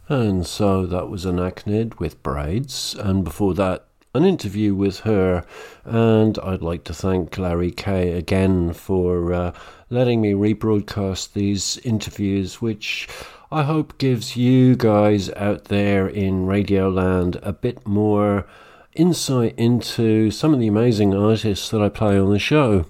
And 0.08 0.46
so 0.46 0.86
that 0.86 1.10
was 1.10 1.26
Anachnid 1.26 2.00
with 2.00 2.22
braids, 2.22 2.96
and 3.00 3.24
before 3.24 3.54
that, 3.56 3.88
an 4.16 4.26
interview 4.26 4.74
with 4.74 5.01
her. 5.01 5.45
And 5.84 6.39
I'd 6.39 6.61
like 6.61 6.86
to 6.86 6.93
thank 6.93 7.38
Larry 7.38 7.72
Kay 7.72 8.13
again 8.13 8.72
for 8.74 9.34
uh, 9.34 9.51
letting 9.89 10.22
me 10.22 10.32
rebroadcast 10.34 11.34
these 11.34 11.78
interviews, 11.80 12.61
which 12.61 13.09
I 13.51 13.63
hope 13.63 13.97
gives 13.97 14.38
you 14.38 14.76
guys 14.76 15.30
out 15.32 15.66
there 15.66 16.07
in 16.07 16.45
Radioland 16.45 17.39
a 17.43 17.53
bit 17.53 17.86
more 17.86 18.47
insight 18.95 19.53
into 19.57 20.32
some 20.32 20.53
of 20.53 20.59
the 20.59 20.68
amazing 20.68 21.13
artists 21.13 21.70
that 21.70 21.82
I 21.82 21.89
play 21.89 22.18
on 22.18 22.32
the 22.32 22.39
show. 22.39 22.86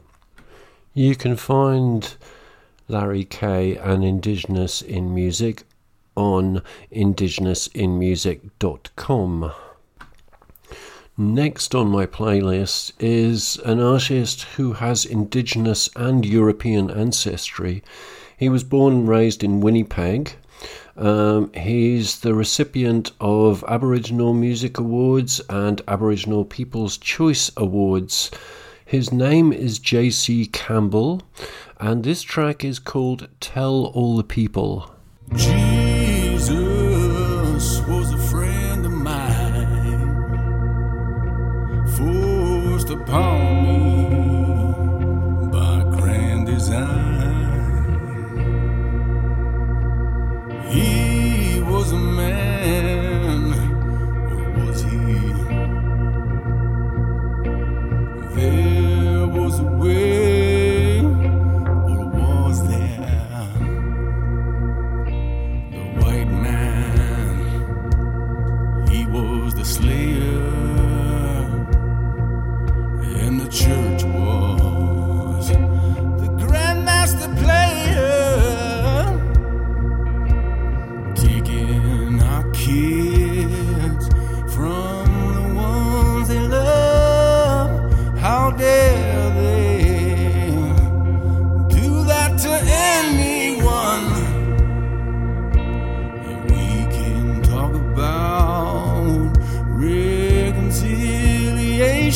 You 0.94 1.16
can 1.16 1.36
find 1.36 2.16
Larry 2.88 3.26
Kay 3.26 3.76
and 3.78 4.06
Indigenous 4.06 4.84
in 4.84 5.12
Music 5.14 5.64
on 6.16 6.62
indigenousinmusic.com. 6.94 9.52
Next 11.18 11.74
on 11.74 11.88
my 11.88 12.06
playlist 12.06 12.92
is 13.00 13.56
an 13.64 13.80
artist 13.80 14.42
who 14.58 14.74
has 14.74 15.06
Indigenous 15.06 15.90
and 15.96 16.26
European 16.26 16.92
ancestry. 16.92 17.82
He 18.36 18.50
was 18.50 18.66
born 18.66 18.94
and 18.94 19.08
raised 19.08 19.42
in 19.42 19.62
Winnipeg. 19.62 20.34
Um, 20.98 21.54
he's 21.54 22.20
the 22.20 22.34
recipient 22.34 23.14
of 23.22 23.64
Aboriginal 23.66 24.34
Music 24.34 24.78
Awards 24.78 25.40
and 25.50 25.82
Aboriginal 25.88 26.44
People's 26.44 26.98
Choice 26.98 27.50
Awards. 27.56 28.30
His 28.84 29.14
name 29.14 29.54
is 29.54 29.80
JC 29.80 30.52
Campbell, 30.52 31.22
and 31.80 32.04
this 32.04 32.24
track 32.24 32.66
is 32.66 32.78
called 32.78 33.30
Tell 33.40 33.86
All 33.86 34.18
the 34.18 34.24
People. 34.26 34.92
Jesus 35.34 36.85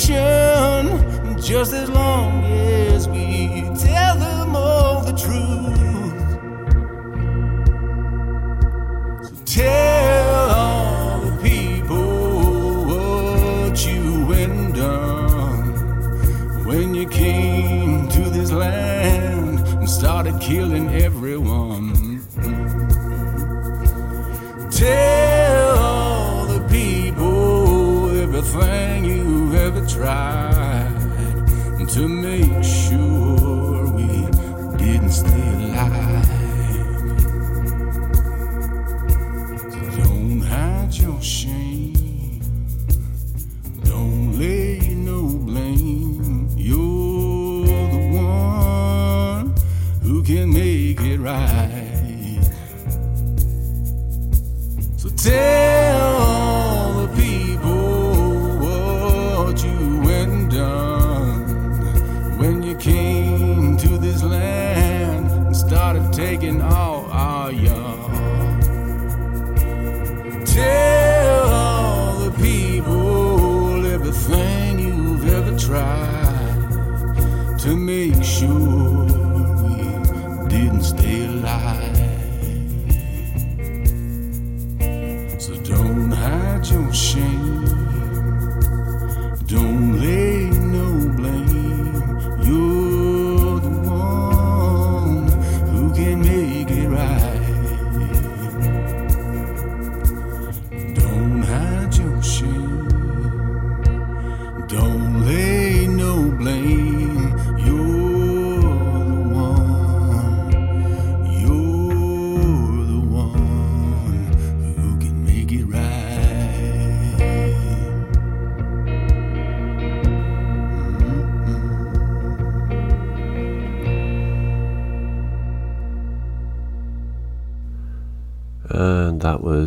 reconciliation 0.08 1.42
just 1.42 1.74
as 1.74 1.90
long 1.90 2.44
as 2.46 2.84
we 2.84 2.89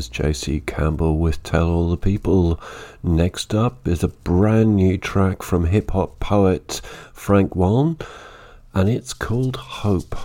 was 0.03 0.09
JC 0.09 0.67
Campbell 0.67 1.17
with 1.17 1.41
Tell 1.45 1.69
All 1.69 1.89
the 1.89 1.97
People. 1.97 2.59
Next 3.05 3.55
up 3.55 3.87
is 3.87 4.03
a 4.03 4.09
brand 4.09 4.75
new 4.75 4.99
track 4.99 5.45
from 5.45 5.67
hip 5.67 5.93
hop 5.93 6.19
poet 6.19 6.81
Frank 7.13 7.55
Waln, 7.55 7.99
and 8.75 8.89
it's 8.89 9.15
called 9.15 9.55
Hope. 9.55 10.17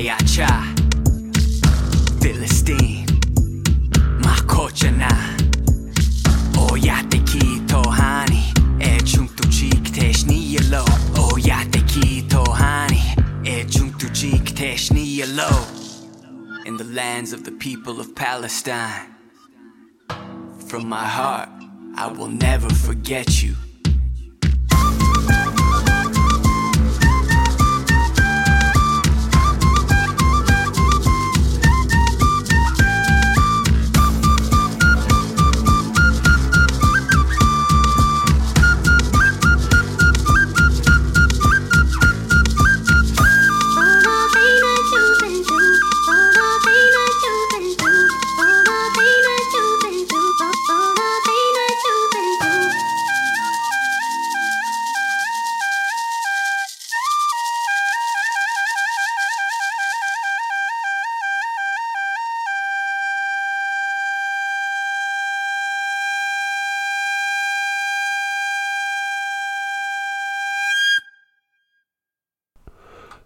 Mawashte 0.00 0.08
Acha, 0.08 0.48
Philistine, 2.22 3.06
Makochana, 4.22 5.10
Oyate 6.54 7.26
ki 7.26 7.60
tohani, 7.66 8.52
Echuntu 8.78 9.44
chik 9.50 9.92
teshni 9.92 10.54
yelo, 10.54 10.84
Oyate 11.14 11.86
ki 11.86 12.22
tohani, 12.22 13.00
chik 14.14 14.54
teshni 14.54 15.18
yelo. 15.18 16.66
In 16.66 16.76
the 16.76 16.84
lands 16.84 17.32
of 17.32 17.44
the 17.44 17.52
people 17.52 18.00
of 18.00 18.14
Palestine, 18.14 19.14
from 20.66 20.88
my 20.88 21.04
heart, 21.04 21.48
I 21.96 22.06
will 22.06 22.28
never 22.28 22.70
forget 22.70 23.42
you. 23.42 23.54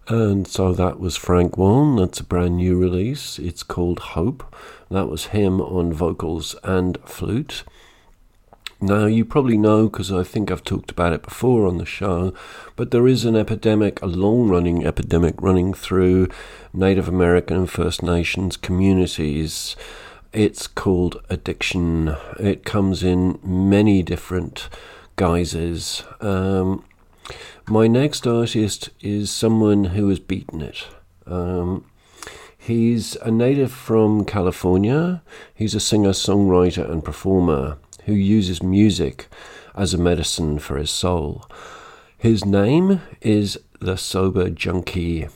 And 0.07 0.47
so 0.47 0.71
that 0.73 0.99
was 0.99 1.15
Frank 1.15 1.57
Waln. 1.57 1.95
That's 1.95 2.19
a 2.19 2.23
brand 2.23 2.57
new 2.57 2.77
release. 2.77 3.39
It's 3.39 3.63
called 3.63 3.99
Hope. 3.99 4.55
That 4.91 5.07
was 5.07 5.27
him 5.27 5.59
on 5.59 5.93
vocals 5.93 6.55
and 6.63 6.97
flute. 7.05 7.63
Now, 8.79 9.05
you 9.05 9.25
probably 9.25 9.57
know 9.57 9.87
because 9.89 10.11
I 10.11 10.23
think 10.23 10.51
I've 10.51 10.63
talked 10.63 10.91
about 10.91 11.13
it 11.13 11.23
before 11.23 11.65
on 11.65 11.77
the 11.77 11.85
show, 11.85 12.33
but 12.75 12.91
there 12.91 13.07
is 13.07 13.25
an 13.25 13.35
epidemic, 13.35 13.99
a 14.01 14.05
long 14.05 14.47
running 14.47 14.85
epidemic 14.85 15.41
running 15.41 15.73
through 15.73 16.27
Native 16.71 17.07
American 17.07 17.57
and 17.57 17.69
First 17.69 18.03
Nations 18.03 18.57
communities. 18.57 19.75
It's 20.33 20.67
called 20.67 21.23
addiction. 21.29 22.15
It 22.39 22.63
comes 22.63 23.01
in 23.01 23.39
many 23.41 24.03
different 24.03 24.69
guises. 25.15 26.03
Um, 26.21 26.83
My 27.67 27.87
next 27.87 28.27
artist 28.27 28.89
is 29.01 29.31
someone 29.31 29.85
who 29.85 30.09
has 30.09 30.19
beaten 30.19 30.61
it. 30.61 30.85
Um, 31.25 31.85
he's 32.57 33.15
a 33.17 33.31
native 33.31 33.71
from 33.71 34.25
California. 34.25 35.23
He's 35.53 35.73
a 35.73 35.79
singer, 35.79 36.11
songwriter, 36.11 36.89
and 36.89 37.03
performer 37.03 37.77
who 38.05 38.13
uses 38.13 38.61
music 38.61 39.27
as 39.73 39.93
a 39.93 39.97
medicine 39.97 40.59
for 40.59 40.77
his 40.77 40.91
soul. 40.91 41.45
His 42.17 42.45
name 42.45 43.01
is 43.21 43.57
The 43.79 43.97
Sober 43.97 44.49
Junkie, 44.49 45.27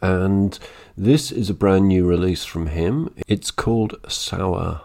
and 0.00 0.58
this 0.96 1.32
is 1.32 1.50
a 1.50 1.54
brand 1.54 1.88
new 1.88 2.06
release 2.06 2.44
from 2.44 2.66
him. 2.68 3.14
It's 3.26 3.50
called 3.50 3.96
Sour. 4.08 4.82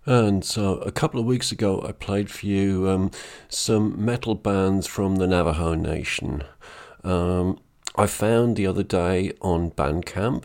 And 0.05 0.43
so, 0.45 0.77
a 0.79 0.91
couple 0.91 1.19
of 1.19 1.25
weeks 1.25 1.51
ago, 1.51 1.83
I 1.85 1.91
played 1.91 2.31
for 2.31 2.45
you 2.45 2.89
um, 2.89 3.11
some 3.49 3.93
metal 4.03 4.35
bands 4.35 4.87
from 4.87 5.17
the 5.17 5.27
Navajo 5.27 5.73
Nation. 5.73 6.45
Um, 7.07 7.59
I 7.95 8.05
found 8.05 8.57
the 8.57 8.67
other 8.67 8.83
day 8.83 9.31
on 9.41 9.71
Bandcamp 9.71 10.43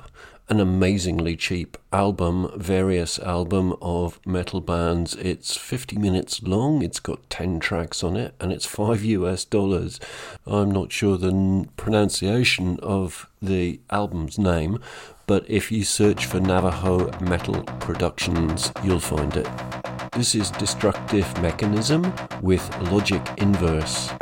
an 0.49 0.61
amazingly 0.61 1.35
cheap 1.35 1.77
album, 1.93 2.51
various 2.57 3.19
album 3.19 3.75
of 3.83 4.25
metal 4.25 4.61
bands. 4.61 5.15
It's 5.17 5.57
50 5.57 5.97
minutes 5.99 6.43
long, 6.43 6.83
it's 6.83 7.01
got 7.01 7.29
10 7.31 7.59
tracks 7.59 8.05
on 8.05 8.17
it, 8.17 8.35
and 8.39 8.53
it's 8.53 8.67
5 8.67 9.05
US 9.19 9.45
dollars. 9.45 9.99
I'm 10.47 10.71
not 10.71 10.93
sure 10.93 11.17
the 11.19 11.67
pronunciation 11.77 12.79
of 12.81 13.29
the 13.41 13.81
album's 13.91 14.39
name, 14.39 14.79
but 15.27 15.45
if 15.51 15.73
you 15.73 15.83
search 15.83 16.27
for 16.27 16.39
Navajo 16.39 17.11
Metal 17.21 17.65
Productions, 17.81 18.71
you'll 18.85 19.01
find 19.01 19.37
it. 19.37 19.49
This 20.13 20.37
is 20.37 20.53
Destructive 20.53 21.27
Mechanism 21.43 22.15
with 22.41 22.63
Logic 22.83 23.23
Inverse. 23.39 24.13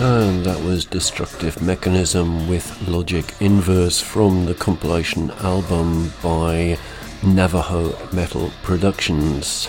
And 0.00 0.44
that 0.44 0.62
was 0.62 0.84
Destructive 0.84 1.60
Mechanism 1.60 2.48
with 2.48 2.86
Logic 2.86 3.34
Inverse 3.40 4.00
from 4.00 4.46
the 4.46 4.54
compilation 4.54 5.32
album 5.40 6.12
by 6.22 6.78
Navajo 7.24 7.98
Metal 8.12 8.52
Productions. 8.62 9.68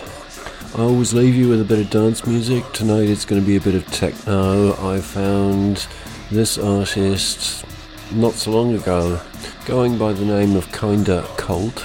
I 0.75 0.81
always 0.81 1.15
leave 1.15 1.33
you 1.33 1.49
with 1.49 1.61
a 1.61 1.65
bit 1.65 1.79
of 1.79 1.89
dance 1.89 2.27
music. 2.27 2.63
Tonight 2.73 3.09
it's 3.09 3.25
going 3.25 3.41
to 3.41 3.47
be 3.47 3.55
a 3.55 3.59
bit 3.59 3.73
of 3.73 3.87
techno. 3.87 4.73
I 4.87 5.01
found 5.01 5.87
this 6.29 6.59
artist 6.59 7.65
not 8.11 8.33
so 8.33 8.51
long 8.51 8.75
ago 8.75 9.19
going 9.65 9.97
by 9.97 10.13
the 10.13 10.25
name 10.25 10.55
of 10.55 10.71
Kinda 10.71 11.27
Cult 11.37 11.83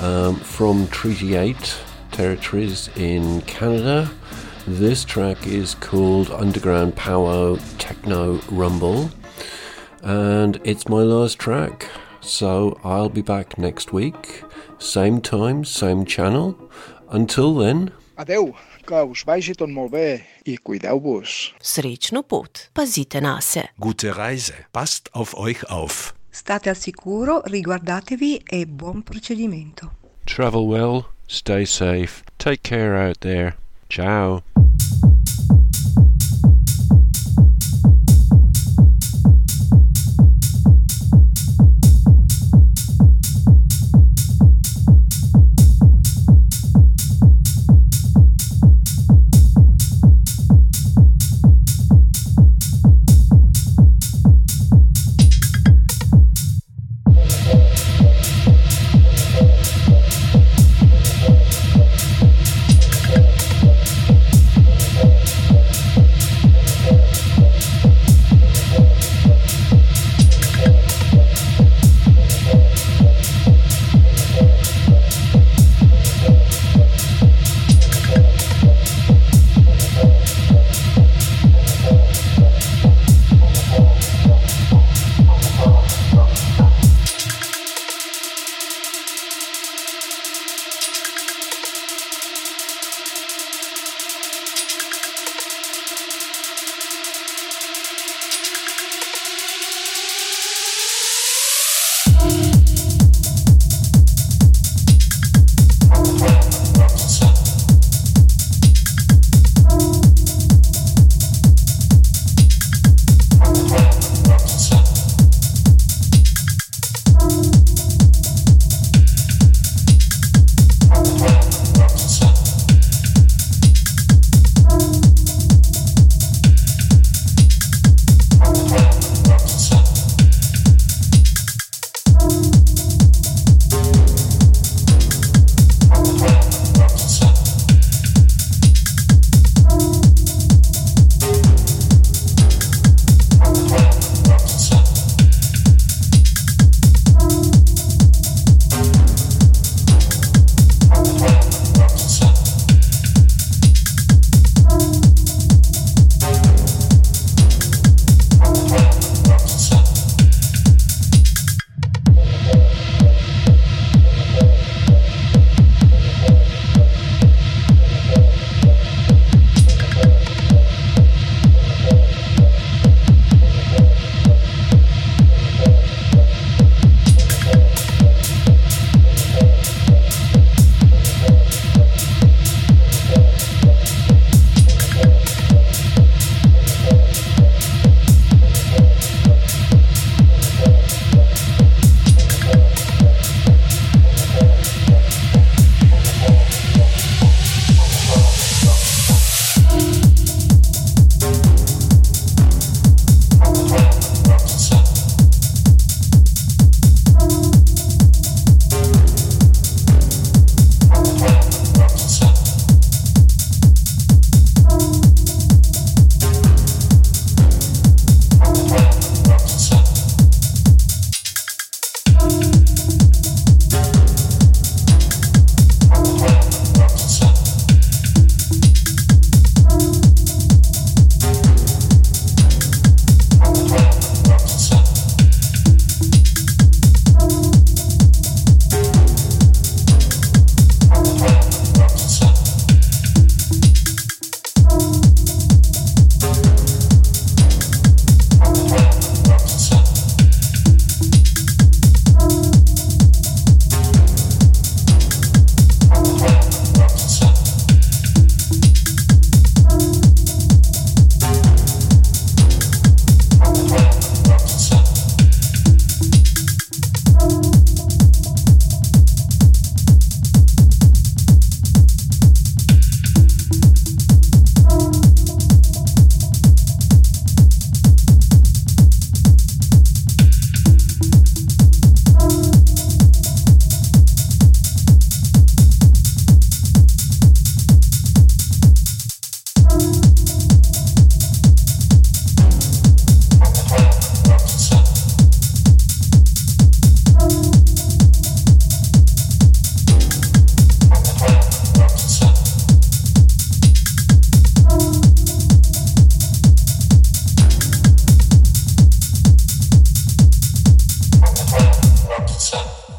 um, 0.00 0.36
from 0.36 0.86
Treaty 0.88 1.34
8 1.34 1.78
territories 2.12 2.90
in 2.96 3.40
Canada. 3.42 4.10
This 4.66 5.04
track 5.04 5.46
is 5.46 5.74
called 5.74 6.30
Underground 6.30 6.96
Power 6.96 7.58
Techno 7.78 8.40
Rumble. 8.50 9.10
and 10.04 10.60
it's 10.64 10.88
my 10.88 11.02
last 11.02 11.38
track. 11.38 11.88
So 12.20 12.78
I'll 12.84 13.08
be 13.08 13.22
back 13.22 13.58
next 13.58 13.92
week, 13.92 14.44
same 14.78 15.20
time, 15.20 15.64
same 15.64 16.04
channel. 16.04 16.56
Until 17.10 17.54
then, 17.54 17.92
Adeu, 18.16 18.54
que 18.86 18.94
us 18.94 19.24
vagi 19.24 19.54
tot 19.54 19.68
molt 19.68 19.90
bé 19.92 20.22
i 20.46 20.56
cuideu-vos. 20.56 21.52
Srečno 21.60 22.22
pot, 22.22 22.68
pazite 22.74 23.20
na 23.20 23.40
se. 23.40 23.68
Gute 23.80 24.12
Reise. 24.16 24.54
Passt 24.72 25.10
auf 25.14 25.34
euch 25.34 25.64
auf. 25.70 26.14
State 26.30 26.68
al 26.68 26.76
sicuro, 26.76 27.42
riguardatevi 27.46 28.42
e 28.52 28.64
buon 28.64 29.02
procedimento. 29.02 29.90
travel 30.26 30.66
well, 30.66 31.06
stay 31.28 31.64
safe, 31.64 32.22
take 32.38 32.62
care 32.62 32.94
out 32.96 33.20
there. 33.20 33.56
Ciao. 33.94 34.42